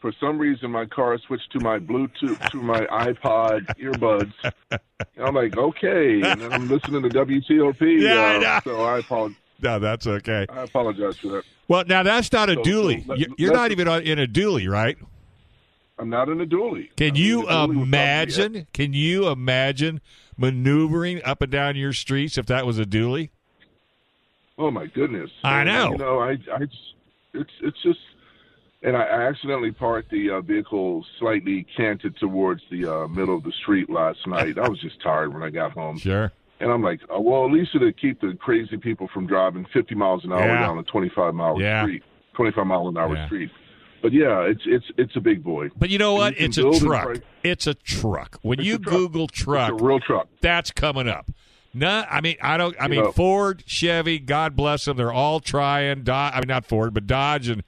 [0.00, 4.32] for some reason, my car switched to my Bluetooth to my iPod earbuds.
[5.20, 7.80] I'm like, okay, and then I'm listening to WTOP.
[8.00, 8.60] Yeah, I uh, know.
[8.64, 9.36] So I apologize.
[9.60, 10.46] No, that's okay.
[10.48, 11.44] I apologize for that.
[11.68, 13.04] Well, now that's not a So- dually.
[13.04, 14.98] so let- You- You're not even in a dually, right?
[15.98, 16.88] I'm not in a dually.
[16.96, 18.66] Can I'm you in dually imagine?
[18.72, 20.00] Can you imagine
[20.36, 23.30] maneuvering up and down your streets if that was a dually?
[24.58, 25.30] Oh my goodness!
[25.44, 25.92] I know.
[25.92, 26.62] You know, I, I,
[27.34, 27.98] it's, it's just,
[28.82, 33.42] and I, I accidentally parked the uh, vehicle slightly canted towards the uh, middle of
[33.44, 34.58] the street last night.
[34.58, 35.98] I was just tired when I got home.
[35.98, 36.32] Sure.
[36.60, 39.94] And I'm like, oh, well, at least it'll keep the crazy people from driving 50
[39.96, 40.60] miles an hour Yeah.
[40.60, 41.82] down a 25 mile Yeah.
[41.82, 42.02] street,
[42.34, 43.26] 25 mile an hour Yeah.
[43.26, 43.50] street.
[44.00, 45.68] But yeah, it's it's it's a big boy.
[45.76, 46.36] But you know what?
[46.38, 47.18] you It's a truck.
[47.44, 48.38] It's a truck.
[48.42, 48.94] When It's you truck.
[48.94, 50.26] Google truck, real truck.
[50.40, 51.30] that's coming up.
[51.72, 52.74] No, I mean I don't.
[52.80, 54.96] I You mean know- Ford, Chevy, God bless them.
[54.96, 56.02] They're all trying.
[56.02, 57.62] Do- I mean not Ford, but Dodge and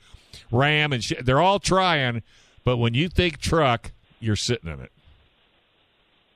[0.53, 2.23] Ram and they're all trying.
[2.65, 4.91] But when you think truck, you're sitting in it.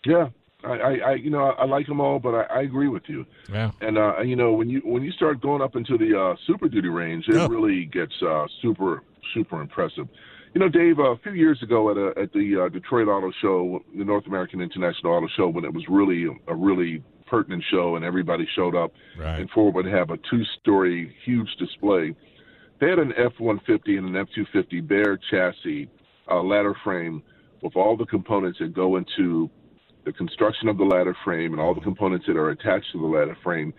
[0.04, 0.28] Yeah,
[0.64, 3.26] I, I, I you know, I like them all, but I, I agree with you.
[3.52, 3.70] Yeah.
[3.80, 6.68] And uh, you know, when you when you start going up into the uh, Super
[6.68, 7.48] Duty range, it Oh.
[7.48, 9.02] really gets uh, super
[9.34, 10.08] super impressive.
[10.54, 13.30] You know, Dave, uh, a few years ago at a, at the uh, Detroit Auto
[13.42, 17.96] Show, the North American International Auto Show, when it was really a really pertinent show
[17.96, 19.40] and everybody showed up, Right.
[19.40, 22.14] and Ford would have a two-story huge display.
[22.80, 25.88] They had an F-150 and an F-250 bare chassis
[26.30, 27.22] uh, ladder frame
[27.62, 29.50] with all the components that go into
[30.04, 33.06] the construction of the ladder frame and all the components that are attached to the
[33.06, 33.74] ladder frame,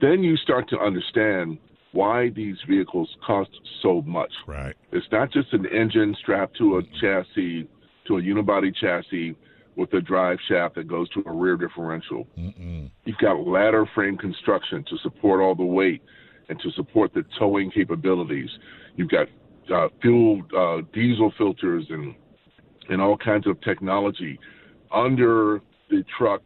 [0.00, 1.58] then you start to understand
[1.92, 3.50] why these vehicles cost
[3.82, 4.32] so much.
[4.46, 4.74] Right.
[4.92, 7.68] It's not just an engine strapped to a chassis,
[8.06, 9.36] to a unibody chassis
[9.76, 12.26] with a drive shaft that goes to a rear differential.
[12.38, 12.90] Mm-mm.
[13.04, 16.02] You've got ladder frame construction to support all the weight
[16.48, 18.50] and to support the towing capabilities.
[18.96, 19.28] You've got
[19.72, 22.14] uh, fuel uh, diesel filters and
[22.90, 24.38] and all kinds of technology
[24.92, 26.42] under the truck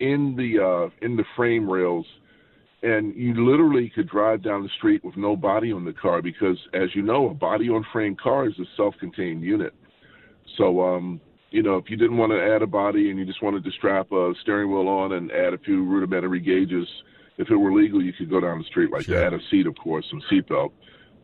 [0.00, 2.06] in the uh, in the frame rails
[2.84, 6.58] and you literally could drive down the street with no body on the car because
[6.74, 9.72] as you know a body on frame car is a self-contained unit
[10.58, 11.20] so um
[11.50, 13.70] you know if you didn't want to add a body and you just wanted to
[13.72, 16.86] strap a steering wheel on and add a few rudimentary gauges
[17.38, 19.74] if it were legal you could go down the street like that a seat of
[19.76, 20.72] course some seatbelt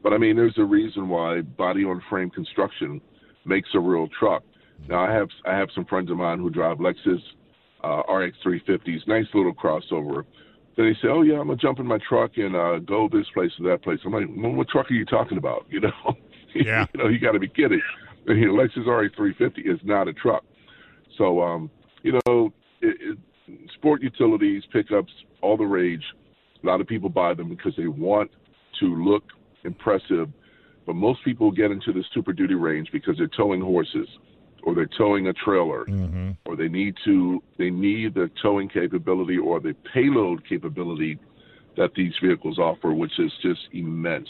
[0.03, 3.01] but i mean there's a reason why body on frame construction
[3.45, 4.43] makes a real truck
[4.89, 7.21] now i have i have some friends of mine who drive lexus
[7.83, 10.25] uh, RX350s, nice little crossover.
[10.77, 13.27] Then they say, "Oh yeah, I'm gonna jump in my truck and uh, go this
[13.35, 16.17] place or that place." I'm like, well, "What truck are you talking about?" You know,
[16.55, 16.87] Yeah.
[16.95, 17.81] you know, you got to be kidding.
[18.27, 20.45] And, you know, Lexus RX350 is not a truck.
[21.17, 21.71] So, um,
[22.03, 23.19] you know, it, it,
[23.75, 26.05] sport utilities, pickups, all the rage.
[26.63, 28.31] A lot of people buy them because they want
[28.81, 29.25] to look
[29.65, 30.29] impressive.
[30.87, 34.09] But most people get into the Super Duty range because they're towing horses,
[34.63, 36.31] or they're towing a trailer, Mm-hmm.
[36.45, 41.19] or they need to they need the towing capability or the payload capability
[41.77, 44.29] that these vehicles offer, which is just immense.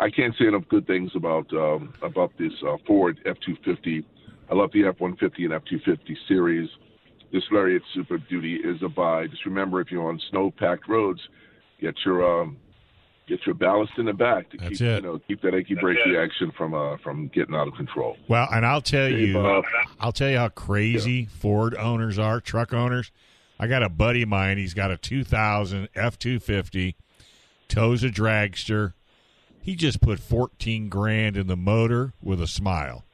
[0.00, 4.04] I can't say enough good things about um, about this uh, Ford F250.
[4.50, 6.68] I love the F150 and F250 series.
[7.34, 9.26] This Lariat Super Duty is a buy.
[9.26, 11.20] Just remember, if you're on snow-packed roads,
[11.80, 12.56] get your um,
[13.26, 15.02] get your ballast in the back to That's keep it.
[15.02, 18.16] you know keep that achy breaky action from uh, from getting out of control.
[18.28, 19.62] Well, and I'll tell Dave, you, uh,
[19.98, 23.10] I'll tell you how crazy Ford owners are, truck owners.
[23.58, 24.58] I got a buddy of mine.
[24.58, 26.94] He's got a 2000 F 250,
[27.66, 28.92] tows a dragster.
[29.60, 33.04] He just put 14 grand in the motor with a smile.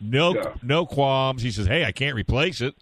[0.00, 0.54] No, Yeah.
[0.64, 1.42] no qualms.
[1.42, 2.74] He says, "Hey, I can't replace it,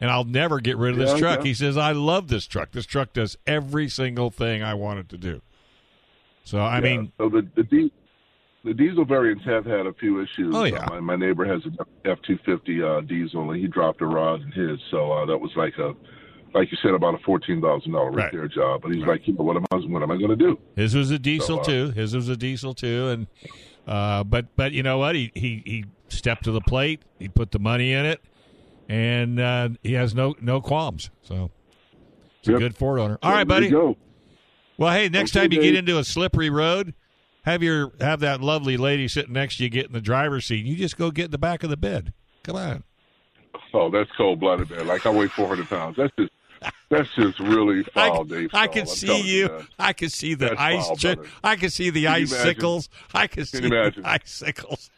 [0.00, 1.44] and I'll never get rid of this Yeah, truck." yeah.
[1.44, 2.72] He says, "I love this truck.
[2.72, 5.40] This truck does every single thing I want it to do."
[6.44, 6.80] So, I Yeah.
[6.80, 7.92] mean, so the the, di-
[8.64, 10.54] the diesel variants have had a few issues.
[10.54, 10.78] Oh, yeah.
[10.86, 14.06] Uh, my, my neighbor has an F two fifty uh, diesel, and he dropped a
[14.06, 15.92] rod in his, so uh, that was like a,
[16.54, 18.32] like you said, about a fourteen thousand dollar Right.
[18.32, 18.82] repair job.
[18.82, 20.58] But he's like, you know, what am I what am I going to do?
[20.76, 21.90] His was a diesel So, uh, too.
[21.92, 23.26] His was a diesel too, and
[23.86, 25.14] uh, but but you know what?
[25.14, 27.02] He he he stepped to the plate.
[27.18, 28.20] He put the money in it,
[28.88, 31.10] and uh, he has no no qualms.
[31.22, 31.50] So
[32.40, 33.18] it's a good Ford owner.
[33.22, 33.72] All right, buddy.
[34.78, 36.94] Well, hey, next Okay, time you get into a slippery road,
[37.44, 40.64] have your have that lovely lady sitting next to you get in the driver's seat.
[40.66, 42.12] You just go get in the back of the bed.
[42.42, 42.84] Come on.
[43.72, 44.86] Oh, that's cold blooded, man.
[44.86, 45.96] Like I weigh four hundred pounds.
[45.96, 46.30] That's just
[46.88, 48.50] that's just really I, foul, Dave.
[48.52, 49.50] I can I'm see you.
[49.78, 50.86] I can see the That's ice.
[50.86, 52.88] foul, chi- I can see the Can icicles.
[53.14, 54.90] I can see the icicles.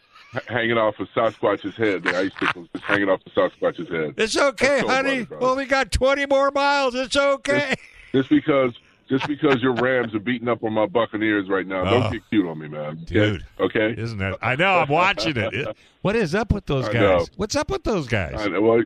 [0.46, 2.02] Hanging off of Sasquatch's head.
[2.04, 4.12] The icicles just hanging off of Sasquatch's head.
[4.18, 5.24] It's okay, That's honey.
[5.24, 5.42] brother.
[5.44, 6.94] Well, we got 20 more miles.
[6.94, 7.74] It's okay.
[8.12, 8.74] just because
[9.08, 12.00] just because your Rams are beating up on my Buccaneers right now, Oh.
[12.02, 12.96] don't get cute on me, man.
[13.06, 13.42] Dude.
[13.58, 13.94] Okay.
[13.96, 14.36] Isn't that?
[14.42, 14.80] I know.
[14.80, 15.54] I'm watching it.
[15.54, 17.30] It- What is up with those guys?
[17.36, 18.34] What's up with those guys?
[18.36, 18.60] I know.
[18.60, 18.82] Well,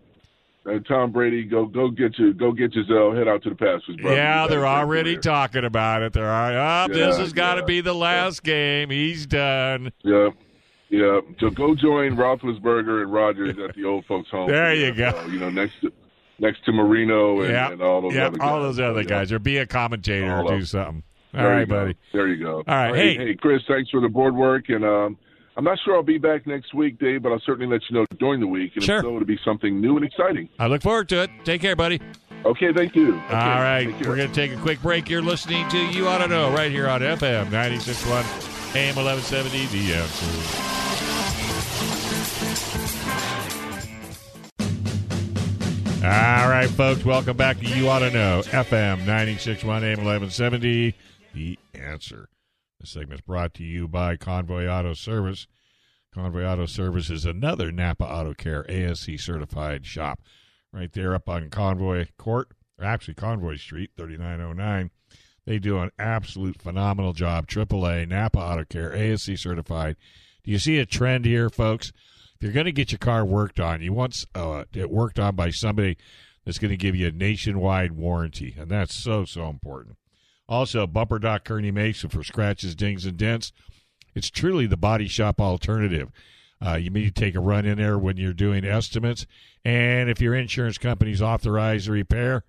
[0.65, 3.57] uh, Tom Brady, go go get your go get your Zell, head out to the
[3.57, 4.15] pastures, brother.
[4.15, 6.13] yeah, they're got a great already talking about it.
[6.13, 6.85] They're all right.
[6.85, 7.67] Oh, this Yeah, has got to yeah.
[7.67, 8.91] be the last game.
[8.91, 9.91] He's done.
[10.05, 10.29] Yeah,
[10.93, 11.21] yeah.
[11.41, 14.49] So go join Roethlisberger and Rodgers at the old folks' home.
[14.51, 15.11] There you go.
[15.13, 15.93] NFL, You know, next to
[16.39, 18.49] next to Marino and, yeah, and all those yeah, other guys.
[18.49, 19.09] all those other Yeah.
[19.09, 19.33] guys.
[19.33, 21.03] Or be a commentator All or do something.
[21.35, 21.75] All right, go.
[21.85, 21.97] buddy.
[22.13, 22.57] There you go.
[22.59, 23.27] All right, Hey, hey.
[23.29, 25.17] hey, Chris, thanks for the board work, and um,
[25.57, 28.07] I'm not sure I'll be back next week, Dave, but I'll certainly let you know
[28.19, 28.73] during the week.
[28.75, 28.97] And Sure.
[28.99, 30.49] if so, it'll be something new and exciting.
[30.59, 31.31] I look forward to it.
[31.45, 32.01] Take care, buddy.
[32.45, 33.15] Okay, thank you.
[33.15, 35.09] Okay, All right, we're going to take a quick break.
[35.09, 39.67] You're listening to You Auto Know right here on FM 96.1 AM 1170.
[39.67, 40.73] The answer.
[46.05, 50.97] All right, folks, welcome back to You Auto Know FM 96.1 AM 1170.
[51.35, 52.29] The answer.
[52.81, 55.47] This segment is brought to you by Convoy Auto Service.
[56.13, 60.19] Convoy Auto Service is another Napa Auto Care ASE certified shop
[60.73, 62.49] right there up on Convoy Court,
[62.79, 64.91] or actually Convoy Street, 3909.
[65.45, 67.47] They do an absolute phenomenal job.
[67.47, 69.97] AAA, Napa Auto Care, ASE certified.
[70.45, 71.93] Do you see a trend here, folks?
[72.37, 75.37] If you're going to get your car worked on, you want uh, it worked on
[75.37, 75.97] by somebody
[76.45, 79.97] that's going to give you a nationwide warranty, and that's so, so important.
[80.49, 83.53] Also, Bumper Doc Kearny Mesa for scratches, dings, and dents.
[84.15, 86.11] It's truly the body shop alternative.
[86.65, 89.27] Uh, you need to take a run in there when you're doing estimates.
[89.65, 92.45] And if your insurance company's authorized the repair,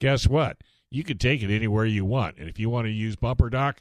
[0.00, 0.58] guess what?
[0.90, 2.38] You can take it anywhere you want.
[2.38, 3.80] And if you want to use Bumper Doc,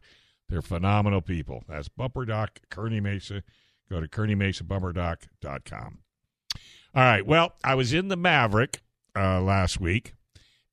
[0.49, 1.63] they're phenomenal people.
[1.67, 3.43] That's Bumper Doc, Kearny Mesa.
[3.89, 5.99] Go to kearneymesabumperdock.com.
[6.95, 7.25] All right.
[7.25, 8.81] Well, I was in the Maverick
[9.15, 10.13] uh, last week,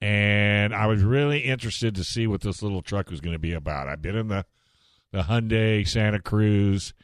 [0.01, 3.53] and I was really interested to see what this little truck was going to be
[3.53, 3.89] about.
[3.89, 4.45] I've been in the
[5.11, 6.95] the Hyundai Santa Cruz.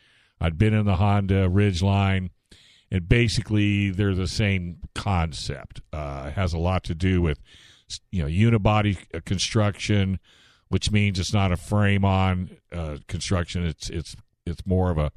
[0.40, 2.30] I'd been in the Honda Ridgeline,
[2.90, 5.80] and basically they're the same concept.
[5.92, 7.40] Uh, has a lot to do with
[8.10, 10.18] you know unibody uh, construction,
[10.68, 13.64] which means it's not a frame on uh, construction.
[13.64, 14.16] It's it's
[14.46, 15.12] it's more of a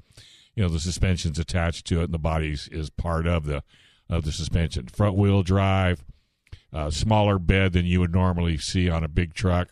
[0.56, 3.64] you know the suspension's attached to it, and the bodies is part of the
[4.10, 4.88] of the suspension.
[4.88, 6.04] Front wheel drive,
[6.74, 9.70] uh, smaller bed than you would normally see on a big truck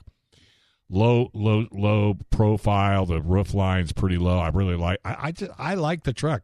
[0.89, 5.52] low low low profile the roof line's pretty low i really like i i, just,
[5.58, 6.41] I like the truck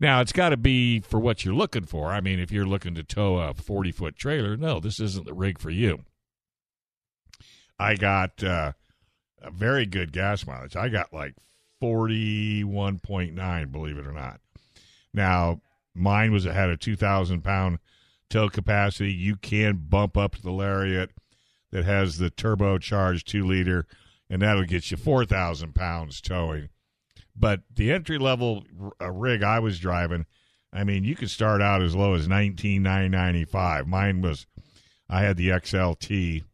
[0.00, 2.12] now it's got to be for what you're looking for.
[2.12, 5.34] I mean if you're looking to tow a 40 foot trailer no this isn't the
[5.34, 6.00] rig for you.
[7.78, 8.72] I got uh,
[9.42, 10.76] a very good gas mileage.
[10.76, 11.34] I got like
[11.82, 14.40] 41.9 believe it or not.
[15.12, 15.60] Now
[15.94, 17.78] mine was had a 2000 pound
[18.28, 19.12] tow capacity.
[19.12, 21.10] You can bump up to the lariat
[21.70, 23.86] that has the turbocharged two liter,
[24.30, 26.68] and that'll get you 4,000 pounds towing.
[27.36, 28.64] But the entry level
[29.00, 30.26] rig I was driving,
[30.72, 33.86] I mean, you could start out as low as 19,995.
[33.86, 34.46] Mine was,
[35.08, 36.44] I had the XLT,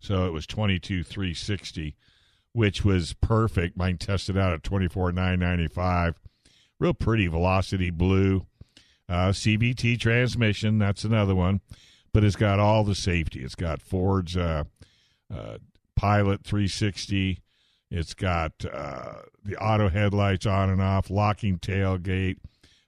[0.00, 1.96] so it was 22,360,
[2.52, 3.76] which was perfect.
[3.76, 6.20] Mine tested out at 24,995.
[6.78, 8.46] Real pretty Velocity Blue.
[9.08, 11.60] Uh, transmission, that's another one
[12.16, 13.44] but it's got all the safety.
[13.44, 14.64] It's got Ford's uh,
[15.30, 15.58] uh,
[15.96, 17.42] Pilot 360.
[17.90, 22.38] It's got uh, the auto headlights on and off, locking tailgate,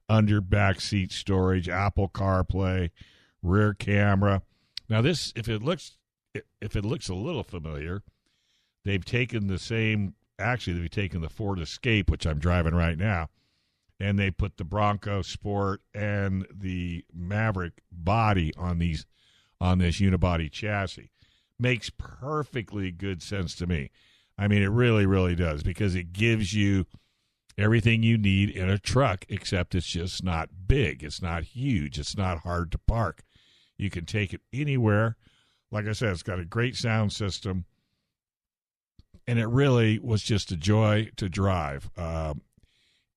[0.08, 2.90] under back seat storage, Apple CarPlay,
[3.42, 4.42] rear camera.
[4.88, 5.98] Now this, if it looks,
[6.60, 8.02] if it looks a little familiar,
[8.84, 10.14] they've taken the same.
[10.38, 13.28] Actually, they've taken the Ford Escape, which I'm driving right now,
[14.00, 19.06] and they put the Bronco Sport and the Maverick body on these
[19.60, 21.10] on this unibody chassis.
[21.58, 23.90] Makes perfectly good sense to me.
[24.38, 26.86] I mean, it really, really does because it gives you
[27.58, 31.02] everything you need in a truck, except it's just not big.
[31.02, 31.98] It's not huge.
[31.98, 33.24] It's not hard to park.
[33.76, 35.16] You can take it anywhere.
[35.70, 37.64] Like I said, it's got a great sound system,
[39.26, 41.90] and it really was just a joy to drive.
[41.96, 42.42] Um,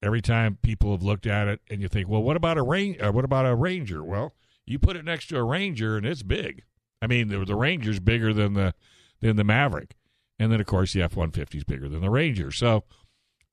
[0.04, 2.98] every time people have looked at it, and you think, well, what about a rain?
[3.00, 4.04] Uh, what about a Ranger?
[4.04, 4.34] Well,
[4.66, 6.64] you put it next to a Ranger, and it's big.
[7.02, 8.74] I mean, the, the Ranger's bigger than the
[9.22, 9.96] than the Maverick,
[10.42, 12.50] and then of course the F one fifty is bigger than the Ranger.
[12.52, 12.84] So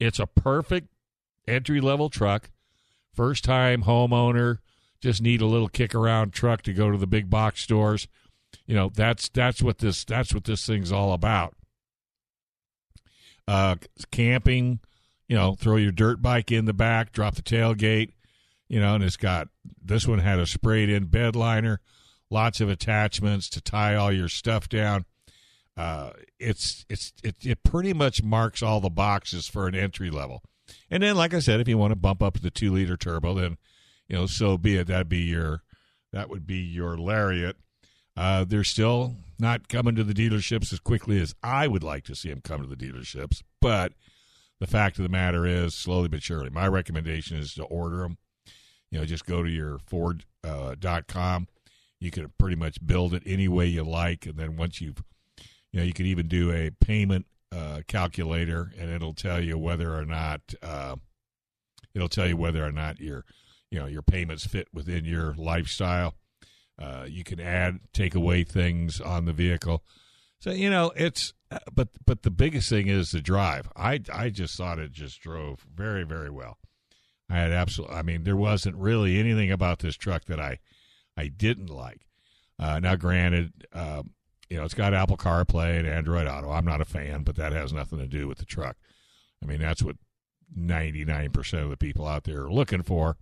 [0.00, 0.88] it's a perfect
[1.46, 2.50] entry level truck.
[3.12, 4.58] First time homeowner,
[5.02, 8.08] just need a little kick around truck to go to the big box stores.
[8.66, 11.54] You know, that's that's what this that's what this thing's all about.
[13.46, 13.76] Uh,
[14.10, 14.80] camping,
[15.26, 18.12] you know, throw your dirt bike in the back, drop the tailgate,
[18.68, 19.48] you know, and it's got
[19.82, 21.80] this one had a sprayed in bed liner,
[22.30, 25.04] lots of attachments to tie all your stuff down.
[25.78, 26.10] Uh,
[26.40, 30.42] it's it's it, it pretty much marks all the boxes for an entry level.
[30.90, 32.96] And then, like I said, if you want to bump up to the two liter
[32.96, 33.56] turbo, then
[34.08, 34.88] you know so be it.
[34.88, 35.62] That'd be your
[36.12, 37.56] that would be your Lariat.
[38.16, 42.16] Uh, they're still not coming to the dealerships as quickly as I would like to
[42.16, 43.92] see them come to the dealerships, but
[44.58, 48.18] the fact of the matter is, slowly but surely, my recommendation is to order them.
[48.90, 51.42] You know, just go to your Ford.com.
[51.48, 51.52] Uh,
[52.00, 55.04] you can pretty much build it any way you like, and then once you've,
[55.72, 59.94] you know, you can even do a payment uh, calculator, and it'll tell you whether
[59.94, 60.96] or not uh,
[61.94, 63.24] it'll tell you whether or not your,
[63.70, 66.14] you know, your payments fit within your lifestyle.
[66.80, 69.82] Uh, you can add, take away things on the vehicle.
[70.40, 73.68] So you know it's, uh, but but the biggest thing is the drive.
[73.74, 76.58] I I just thought it just drove very very well.
[77.28, 77.96] I had absolutely.
[77.96, 80.60] I mean, there wasn't really anything about this truck that I
[81.16, 82.06] I didn't like.
[82.58, 84.02] Uh, now, granted, uh,
[84.50, 86.50] you know it's got Apple CarPlay and Android Auto.
[86.50, 88.76] I'm not a fan, but that has nothing to do with the truck.
[89.42, 89.96] I mean, that's what
[90.56, 93.16] 99% of the people out there are looking for.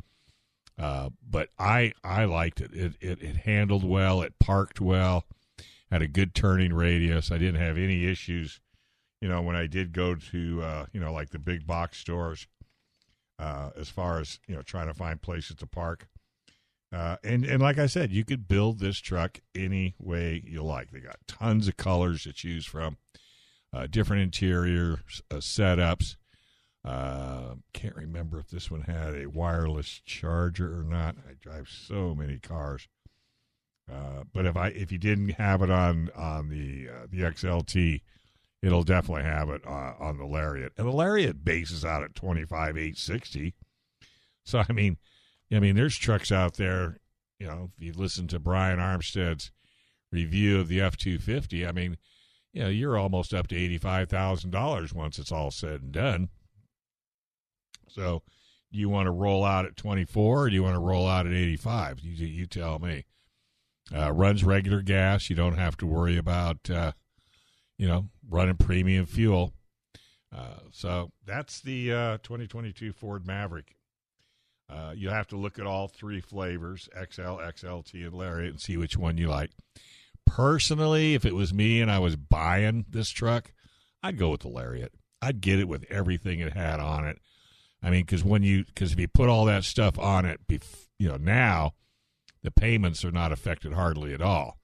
[0.79, 2.73] Uh, but I I liked it.
[2.75, 3.23] It, it.
[3.23, 4.21] it handled well.
[4.21, 5.25] It parked well.
[5.91, 7.31] Had a good turning radius.
[7.33, 8.61] I didn't have any issues.
[9.23, 12.47] You know, when I did go to uh, you know like the big box stores,
[13.39, 16.09] uh, as far as you know trying to find places to park.
[16.97, 20.91] Uh, and and like I said, you could build this truck any way you like.
[20.91, 22.97] They got tons of colors to choose from,
[23.71, 26.17] uh, different interior uh, setups.
[26.83, 31.17] Uh, can't remember if this one had a wireless charger or not.
[31.29, 32.89] I drive so many cars.
[33.93, 38.01] Uh, but if I if you didn't have it on on the uh, the XLT,
[38.63, 40.73] it'll definitely have it on the Lariat.
[40.79, 43.53] And the Lariat bases out at twenty five eight sixty.
[44.45, 44.97] So I mean,
[45.53, 46.99] I mean, there's trucks out there.
[47.39, 49.51] You know, if you listen to Brian Armstead's
[50.11, 51.99] review of the F two fifty, I mean,
[52.53, 55.93] you know, you're almost up to eighty five thousand dollars once it's all said and
[55.93, 56.29] done.
[57.89, 58.23] So,
[58.73, 61.27] do you want to roll out at 24 or do you want to roll out
[61.27, 62.01] at 85?
[62.01, 63.05] You, you tell me.
[63.95, 65.31] Uh, runs regular gas.
[65.31, 66.93] You don't have to worry about, uh,
[67.79, 69.53] you know, running premium fuel.
[70.37, 73.76] Uh, so that's the uh, 2022 Ford Maverick.
[74.69, 78.77] Uh, you have to look at all three flavors XL, XLT, and Lariat and see
[78.77, 79.51] which one you like.
[80.27, 83.53] Personally, if it was me and I was buying this truck,
[84.03, 84.93] I'd go with the Lariat.
[85.23, 87.19] I'd get it with everything it had on it.
[87.83, 90.41] I mean, because when you because if you put all that stuff on it,
[90.99, 91.75] you know now
[92.43, 94.59] the payments are not affected hardly at all.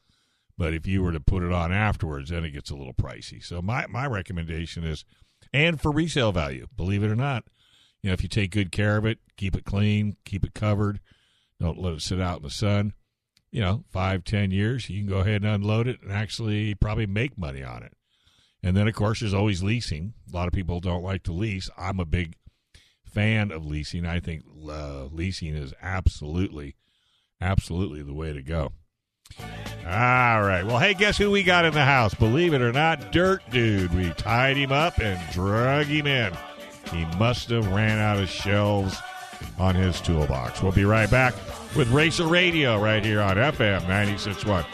[0.59, 3.43] But if you were to put it on afterwards, then it gets a little pricey.
[3.43, 5.05] So my my recommendation is,
[5.53, 7.45] and for resale value, believe it or not,
[8.03, 11.01] you know if you take good care of it, keep it clean, keep it covered,
[11.61, 12.95] don't let it sit out in the sun.
[13.51, 17.07] You know, five ten years, you can go ahead and unload it and actually probably
[17.07, 17.93] make money on it.
[18.63, 20.15] And then of course there's always leasing.
[20.33, 21.69] A lot of people don't like to lease.
[21.77, 22.37] I'm a big
[23.05, 24.07] fan of leasing.
[24.07, 26.77] I think uh, leasing is absolutely,
[27.41, 28.73] absolutely the way to go.
[29.85, 30.63] All right.
[30.65, 32.15] Well, hey, guess who we got in the house?
[32.15, 33.95] Believe it or not, Dirt Dude.
[33.95, 36.33] We tied him up and drug him in.
[36.93, 38.97] He must have ran out of shelves
[39.59, 40.63] on his toolbox.
[40.63, 41.35] We'll be right back
[41.77, 44.65] with Racer Radio right here on FM 96.1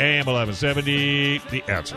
[0.00, 1.38] AM 1170.
[1.50, 1.96] The answer.